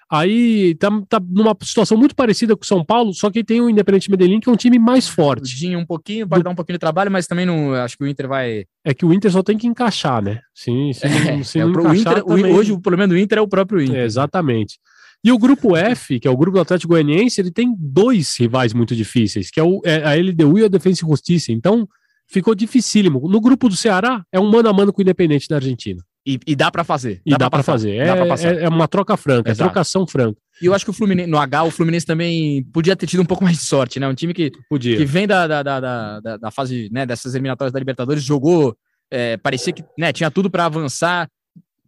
[0.10, 3.70] aí tá, tá numa situação muito parecida com o São Paulo, só que tem o
[3.70, 5.56] Independente Medellín, que é um time mais forte.
[5.56, 6.46] Tinha um pouquinho, pode Do...
[6.46, 8.66] dar um pouquinho de trabalho, mas também não acho que o Inter vai.
[8.84, 10.40] É que o Inter só tem que encaixar, né?
[10.54, 11.08] Sim, sim.
[11.08, 12.54] É, se é, o Inter, também...
[12.54, 13.98] Hoje o problema do Inter é o próprio Inter.
[13.98, 14.80] É, exatamente.
[15.24, 18.74] E o grupo F, que é o grupo do Atlético Goianiense, ele tem dois rivais
[18.74, 21.52] muito difíceis, que é, o, é a LDU e a Defensa e Justiça.
[21.52, 21.88] Então,
[22.26, 23.28] ficou dificílimo.
[23.28, 26.02] No grupo do Ceará, é um mano a mano com o Independente da Argentina.
[26.26, 27.22] E, e dá para fazer.
[27.26, 27.92] E dá, dá para fazer.
[27.92, 30.38] É, é, é, uma troca franca, é trocação franca.
[30.62, 33.26] E eu acho que o Fluminense, no H, o Fluminense também podia ter tido um
[33.26, 34.08] pouco mais de sorte, né?
[34.08, 34.98] Um time que, podia.
[34.98, 38.76] que vem da, da, da, da, da fase, né, dessas eliminatórias da Libertadores, jogou,
[39.10, 41.30] é, parecia que né, tinha tudo para avançar,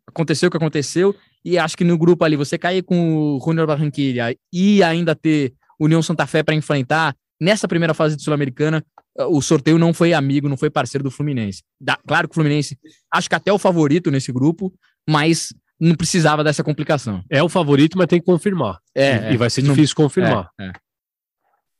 [0.07, 3.67] aconteceu o que aconteceu, e acho que no grupo ali, você cair com o Junior
[3.67, 8.83] Barranquilla e ainda ter União Santa Fé para enfrentar nessa primeira fase de Sul-Americana,
[9.17, 11.63] o sorteio não foi amigo, não foi parceiro do Fluminense.
[11.79, 12.77] Da, claro que o Fluminense,
[13.13, 14.73] acho que até o favorito nesse grupo,
[15.07, 17.23] mas não precisava dessa complicação.
[17.29, 18.79] É o favorito, mas tem que confirmar.
[18.95, 20.49] É, e, é, vai ser difícil não, confirmar.
[20.59, 20.71] É, é.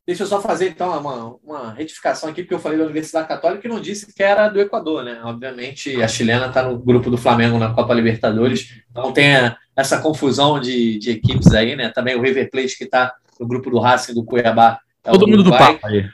[0.05, 3.65] Deixa eu só fazer então uma, uma retificação aqui, porque eu falei da Universidade Católica
[3.65, 5.21] e não disse que era do Equador, né?
[5.23, 9.27] Obviamente a chilena está no grupo do Flamengo na Copa Libertadores, então tem
[9.75, 11.89] essa confusão de, de equipes aí, né?
[11.89, 14.79] Também o River Plate que está no grupo do Racing do Cuiabá.
[15.03, 16.09] É Todo mundo do Papa aí.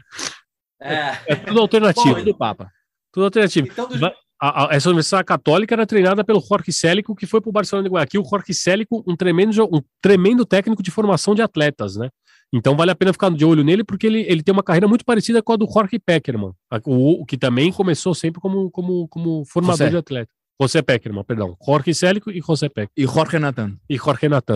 [0.81, 1.17] É.
[1.27, 2.15] é tudo alternativo.
[2.15, 2.71] Bom, do Papa.
[3.11, 3.67] Tudo alternativo.
[3.67, 4.05] Então, do...
[4.05, 7.87] a, a, essa universidade católica era treinada pelo Jorge Célico, que foi para o Barcelona
[7.87, 8.21] de Guayaquil.
[8.21, 12.09] O Jorge Célico, um tremendo, um tremendo técnico de formação de atletas, né?
[12.53, 15.03] Então vale a pena ficar de olho nele, porque ele, ele tem uma carreira muito
[15.03, 16.53] parecida com a do Jorge Peckerman,
[16.85, 19.89] o, o que também começou sempre como, como, como formador José.
[19.89, 20.31] de atleta.
[20.59, 21.55] José Peckerman, perdão.
[21.63, 22.91] Jorge Célico e José Peckerman.
[22.97, 23.75] E Jorge Natan.
[23.89, 24.55] E Jorge Natan.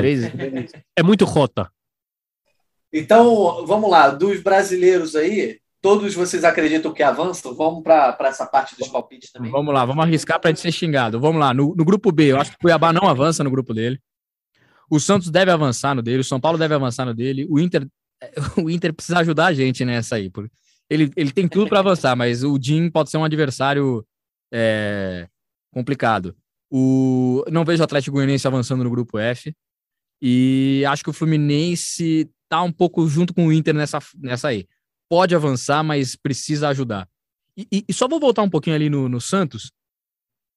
[0.98, 1.70] É muito rota.
[2.94, 7.56] Então, vamos lá, dos brasileiros aí, todos vocês acreditam que avançam?
[7.56, 9.52] Vamos para essa parte dos palpites também.
[9.52, 11.20] Vamos lá, vamos arriscar para a gente ser xingado.
[11.20, 13.74] Vamos lá, no, no, grupo B, eu acho que o Cuiabá não avança no grupo
[13.74, 14.00] dele.
[14.90, 17.48] O Santos deve avançar no dele, o São Paulo deve avançar no dele.
[17.50, 17.88] O Inter,
[18.64, 20.30] o Inter precisa ajudar a gente nessa aí.
[20.30, 20.52] Porque
[20.90, 24.06] ele, ele tem tudo para avançar, mas o Jim pode ser um adversário
[24.54, 25.28] é,
[25.74, 26.36] complicado.
[26.70, 29.54] O, não vejo o Atlético Goianiense avançando no grupo F.
[30.22, 34.68] E acho que o Fluminense tá um pouco junto com o Inter nessa, nessa aí
[35.12, 37.06] pode avançar, mas precisa ajudar.
[37.58, 39.70] E, e, e só vou voltar um pouquinho ali no, no Santos,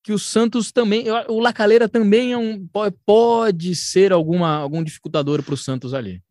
[0.05, 2.65] que o Santos também, o Lacaleira também é um,
[3.05, 6.23] pode ser alguma, algum dificultador para o Santos ali.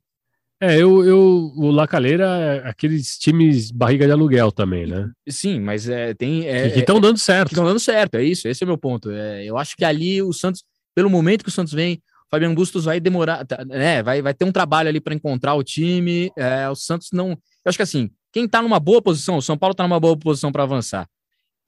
[0.62, 5.12] É, eu, eu, o Lacaleira é aqueles times barriga de aluguel também, né?
[5.28, 6.48] Sim, mas é, tem.
[6.48, 7.52] É, que estão dando certo.
[7.52, 9.12] estão dando certo, é isso, esse é o meu ponto.
[9.12, 10.64] É, eu acho que ali o Santos,
[10.96, 12.02] pelo momento que o Santos vem,
[12.34, 14.02] Fabiano Bustos vai demorar, tá, né?
[14.02, 16.32] Vai, vai ter um trabalho ali para encontrar o time.
[16.38, 17.38] É, o Santos não.
[17.66, 20.18] Eu acho que assim, quem tá numa boa posição, o São Paulo tá numa boa
[20.18, 21.08] posição para avançar.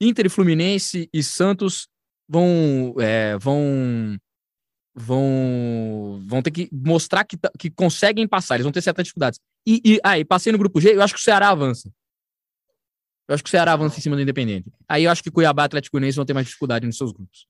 [0.00, 1.88] Inter e Fluminense e Santos
[2.28, 4.18] vão, é, vão,
[4.94, 8.56] vão, vão ter que mostrar que, tá, que conseguem passar.
[8.56, 9.40] Eles vão ter certas dificuldades.
[9.66, 11.90] E, e aí, ah, passei no grupo G, eu acho que o Ceará avança.
[13.28, 14.70] Eu acho que o Ceará avança em cima do Independente.
[14.88, 17.46] Aí eu acho que Cuiabá e Atlético Goianiense vão ter mais dificuldade nos seus grupos.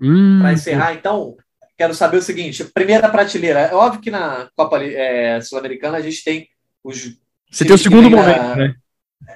[0.00, 1.36] Hum, Para encerrar, então,
[1.78, 3.60] quero saber o seguinte: primeira prateleira.
[3.60, 6.48] É óbvio que na Copa é, Sul-Americana a gente tem
[6.84, 7.18] os.
[7.50, 8.56] Você tem o segundo momento, da...
[8.56, 8.74] né?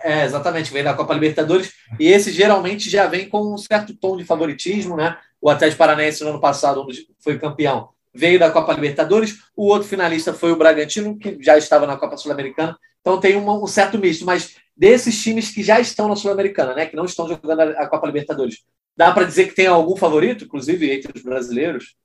[0.02, 4.16] É, exatamente, vem da Copa Libertadores, e esse geralmente já vem com um certo tom
[4.16, 5.16] de favoritismo, né?
[5.40, 6.86] O Atlético Paranaense no ano passado
[7.18, 11.86] foi campeão, veio da Copa Libertadores, o outro finalista foi o Bragantino, que já estava
[11.86, 16.08] na Copa Sul-Americana, então tem um, um certo misto, mas desses times que já estão
[16.08, 16.86] na Sul-Americana, né?
[16.86, 18.62] Que não estão jogando a, a Copa Libertadores,
[18.96, 21.96] dá para dizer que tem algum favorito, inclusive entre os brasileiros?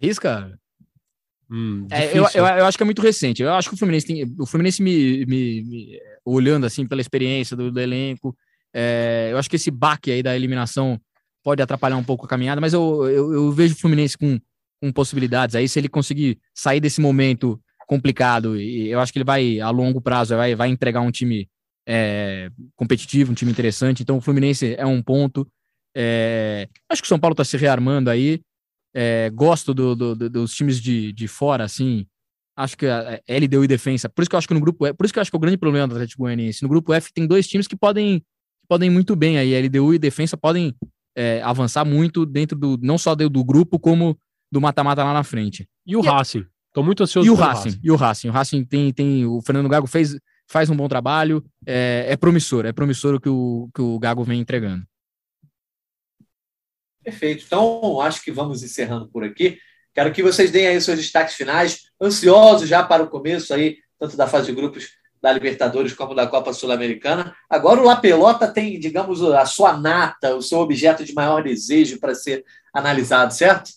[0.00, 0.58] Risca?
[1.50, 3.42] Hum, é, eu, eu, eu, acho que é muito recente.
[3.42, 4.34] Eu acho que o Fluminense tem.
[4.38, 8.36] O Fluminense me, me, me olhando assim pela experiência do, do elenco,
[8.74, 11.00] é, eu acho que esse baque aí da eliminação
[11.42, 14.40] pode atrapalhar um pouco a caminhada, mas eu, eu, eu, vejo o Fluminense com,
[14.80, 19.26] com possibilidades aí, se ele conseguir sair desse momento complicado, e eu acho que ele
[19.26, 21.46] vai, a longo prazo, vai, vai entregar um time
[21.86, 24.02] é, competitivo, um time interessante.
[24.02, 25.46] Então, o Fluminense é um ponto.
[25.94, 28.40] É, acho que o São Paulo está se rearmando aí.
[28.94, 32.06] É, gosto do, do, do, dos times de, de fora, assim.
[32.56, 34.08] Acho que a LDU e defesa.
[34.08, 35.38] Por isso que eu acho que no grupo Por isso que eu acho que é
[35.38, 36.62] o grande problema do Atlético Goianiense.
[36.62, 39.60] No grupo F tem dois times que podem, que podem muito bem aí.
[39.66, 40.72] LDU e defesa podem
[41.16, 42.78] é, avançar muito dentro do.
[42.80, 44.16] Não só do, grupo, como
[44.52, 45.68] do mata-mata lá na frente.
[45.84, 46.46] E o e Racing?
[46.68, 47.26] Estou muito ansioso.
[47.26, 48.28] E o Racing, Racing, E o Racing.
[48.28, 49.26] O Racing tem, tem.
[49.26, 50.16] O Fernando Gago fez,
[50.48, 51.44] faz um bom trabalho.
[51.66, 52.66] É, é promissor.
[52.66, 54.84] É promissor o que o, que o Gago vem entregando.
[57.04, 57.44] Perfeito.
[57.46, 59.58] Então, acho que vamos encerrando por aqui.
[59.92, 64.16] Quero que vocês deem aí seus destaques finais, ansiosos já para o começo aí, tanto
[64.16, 64.88] da fase de grupos
[65.22, 67.34] da Libertadores como da Copa Sul-Americana.
[67.48, 71.98] Agora o La Pelota tem, digamos, a sua nata, o seu objeto de maior desejo
[72.00, 72.44] para ser
[72.74, 73.70] analisado, certo?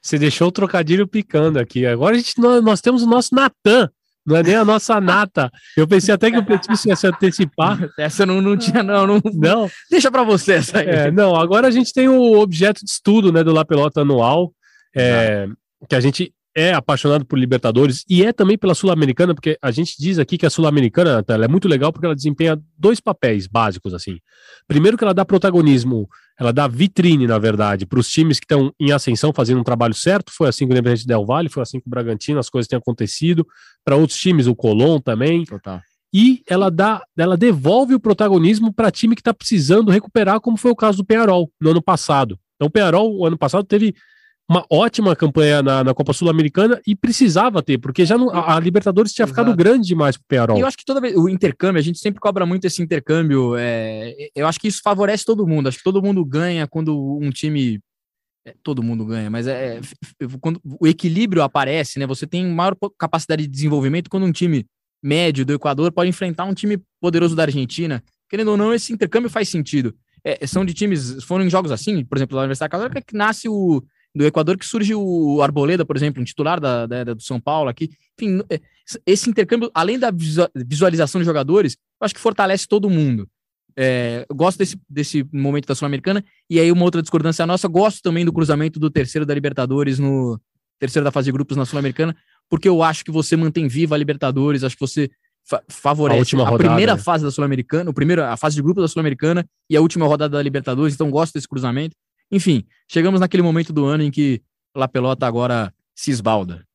[0.00, 1.84] Você deixou o trocadilho picando aqui.
[1.86, 3.90] Agora a gente, nós, nós temos o nosso Natan,
[4.26, 5.50] não é nem a nossa nata.
[5.76, 7.78] Eu pensei até que o Petício ia se antecipar.
[7.98, 9.20] Essa não, não tinha, não, não.
[9.34, 9.70] Não.
[9.90, 10.86] Deixa para você essa aí.
[10.86, 14.52] É, não, agora a gente tem o objeto de estudo né, do La Pelota anual,
[14.96, 15.46] é,
[15.88, 19.96] que a gente é apaixonado por Libertadores e é também pela Sul-Americana, porque a gente
[19.98, 24.18] diz aqui que a Sul-Americana é muito legal porque ela desempenha dois papéis básicos, assim.
[24.68, 28.72] Primeiro que ela dá protagonismo, ela dá vitrine, na verdade, para os times que estão
[28.78, 31.80] em ascensão fazendo um trabalho certo, foi assim com o Independente Del Valle, foi assim
[31.80, 33.46] com o Bragantino, as coisas têm acontecido,
[33.84, 35.44] para outros times, o Colón também.
[35.44, 35.80] Total.
[36.12, 40.70] E ela dá, ela devolve o protagonismo para time que está precisando recuperar, como foi
[40.70, 42.38] o caso do Penharol no ano passado.
[42.54, 43.96] Então, o Penharol, o ano passado, teve
[44.48, 48.60] uma ótima campanha na, na Copa Sul-Americana e precisava ter, porque já não, a, a
[48.60, 49.40] Libertadores tinha Exato.
[49.40, 50.58] ficado grande demais pro Penarol.
[50.58, 53.56] Eu acho que toda vez o intercâmbio, a gente sempre cobra muito esse intercâmbio.
[53.56, 55.68] É, eu acho que isso favorece todo mundo.
[55.68, 57.80] Acho que todo mundo ganha quando um time.
[58.46, 59.80] É, todo mundo ganha, mas é,
[60.38, 62.06] quando o equilíbrio aparece, né?
[62.06, 64.66] Você tem maior capacidade de desenvolvimento quando um time
[65.02, 68.04] médio do Equador pode enfrentar um time poderoso da Argentina.
[68.28, 69.94] Querendo ou não, esse intercâmbio faz sentido.
[70.22, 73.48] É, são de times, foram em jogos assim, por exemplo, na Universidade Católica, que nasce
[73.48, 73.82] o,
[74.14, 77.68] do Equador que surge o Arboleda, por exemplo, um titular da, da, do São Paulo
[77.68, 77.90] aqui.
[78.18, 78.60] Enfim, é,
[79.04, 80.10] esse intercâmbio, além da
[80.54, 83.28] visualização de jogadores, eu acho que fortalece todo mundo.
[83.76, 86.24] É, gosto desse, desse momento da Sul-Americana.
[86.48, 90.40] E aí, uma outra discordância nossa, gosto também do cruzamento do terceiro da Libertadores no
[90.78, 92.16] terceiro da fase de grupos na Sul-Americana,
[92.48, 95.10] porque eu acho que você mantém viva a Libertadores, acho que você
[95.48, 97.92] fa favorece a, rodada, primeira fase da Sul-Americana,
[98.28, 101.48] a fase de grupos da Sul-Americana e a última rodada da Libertadores, então gosto desse
[101.48, 101.96] cruzamento.
[102.30, 104.42] Enfim, chegamos naquele momento do ano em que
[104.74, 106.66] La Pelota agora se esbalda.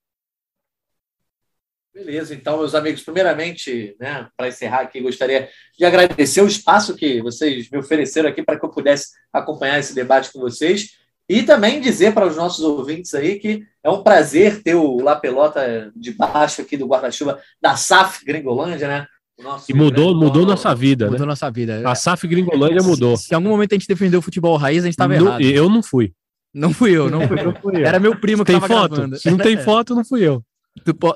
[1.93, 7.21] Beleza, então, meus amigos, primeiramente, né, para encerrar aqui, gostaria de agradecer o espaço que
[7.21, 10.97] vocês me ofereceram aqui para que eu pudesse acompanhar esse debate com vocês
[11.27, 15.15] e também dizer para os nossos ouvintes aí que é um prazer ter o La
[15.15, 19.07] Pelota debaixo aqui do guarda-chuva da SAF Gringolândia, né?
[19.41, 21.25] Nossa, e mudou, mudou nossa vida, mudou né?
[21.27, 21.81] nossa vida.
[21.89, 23.15] A SAF Gringolândia mudou.
[23.15, 25.41] Se em algum momento a gente defendeu o futebol raiz, a gente estava errado.
[25.41, 26.13] Eu não fui.
[26.53, 27.85] Não fui eu, não fui, não fui eu.
[27.85, 28.95] Era meu primo que tem foto?
[28.95, 29.17] Gravando.
[29.17, 30.43] Se não tem foto, não fui eu.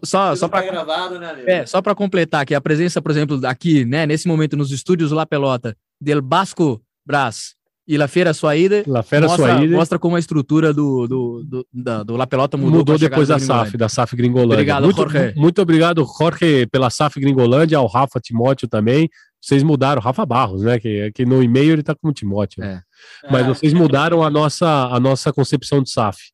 [0.04, 3.86] Só, só para gravado, né, é, só para completar que a presença, por exemplo, aqui,
[3.86, 7.56] né, nesse momento nos estúdios La Pelota del Basco Brás
[7.88, 8.84] e La Feira Suaída.
[8.88, 9.76] La Feira mostra, Suaída.
[9.76, 12.80] Mostra como a estrutura do, do, do, da, do La Pelota mudou.
[12.80, 14.54] Mudou depois da SAF, da SAF Gringolândia.
[14.54, 15.34] Obrigado, muito, Jorge.
[15.36, 19.10] Muito obrigado, Jorge, pela SAF Gringolândia, ao Rafa Timóteo também.
[19.42, 20.80] Vocês mudaram, Rafa Barros, né?
[20.80, 22.64] Que, que no e-mail ele tá como Timóteo.
[22.64, 22.82] É.
[23.30, 23.48] Mas é.
[23.50, 26.32] vocês mudaram a nossa, a nossa concepção de SAF.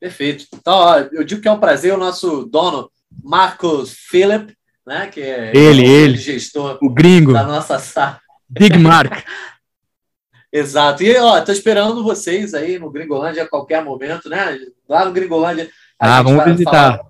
[0.00, 0.46] Perfeito.
[0.54, 2.90] Então, ó, eu digo que é um prazer o nosso dono,
[3.22, 4.52] Marcos Philip,
[4.84, 5.06] né?
[5.06, 8.20] Que é ele, o ele, gestor o gringo, da nossa sala.
[8.48, 9.12] Big Mark.
[10.52, 11.02] Exato.
[11.02, 14.58] E, ó, tô esperando vocês aí no Gringolândia a qualquer momento, né?
[14.88, 15.68] Lá no Gringolândia.
[15.98, 16.98] Ah, vamos visitar.
[16.98, 17.08] Falar...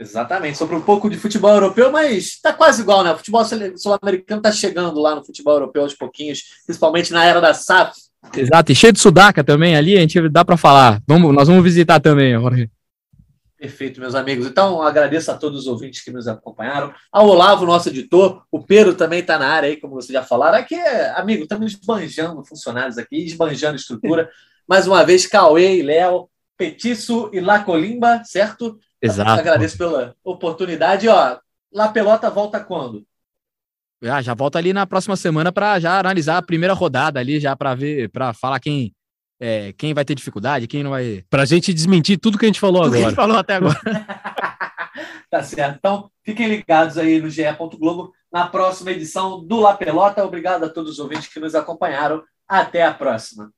[0.00, 3.12] Exatamente, sobre um pouco de futebol europeu, mas tá quase igual, né?
[3.12, 3.44] O futebol
[3.76, 7.92] sul-americano tá chegando lá no futebol europeu aos pouquinhos, principalmente na era da SAF.
[8.36, 11.00] Exato, e cheio de sudaca também ali, a gente dá para falar.
[11.06, 12.68] Vamos, nós vamos visitar também, Jorge.
[13.62, 14.44] Perfeito, meus amigos.
[14.44, 16.92] Então, agradeço a todos os ouvintes que nos acompanharam.
[17.12, 18.42] Ao Olavo, nosso editor.
[18.50, 20.58] O Pedro também está na área aí, como vocês já falaram.
[20.58, 20.74] Aqui,
[21.14, 24.28] amigo, estamos esbanjando funcionários aqui, esbanjando estrutura.
[24.66, 28.80] Mais uma vez, Cauê e Léo, Petiço e La Colimba, certo?
[29.00, 29.30] Exato.
[29.30, 31.08] Agradeço pela oportunidade.
[31.08, 31.38] Ó,
[31.72, 33.06] La Pelota volta quando?
[34.02, 37.54] Já, já volta ali na próxima semana para já analisar a primeira rodada ali, já
[37.54, 38.92] para ver, para falar quem
[39.44, 41.24] é, quem vai ter dificuldade, quem não vai.
[41.28, 43.00] Pra gente desmentir tudo que a gente falou tudo agora.
[43.00, 43.80] Que a gente falou até agora.
[45.28, 45.76] tá certo.
[45.78, 47.42] Então, fiquem ligados aí no GE.
[47.76, 50.24] Globo na próxima edição do La Pelota.
[50.24, 52.22] Obrigado a todos os ouvintes que nos acompanharam.
[52.48, 53.50] Até a próxima.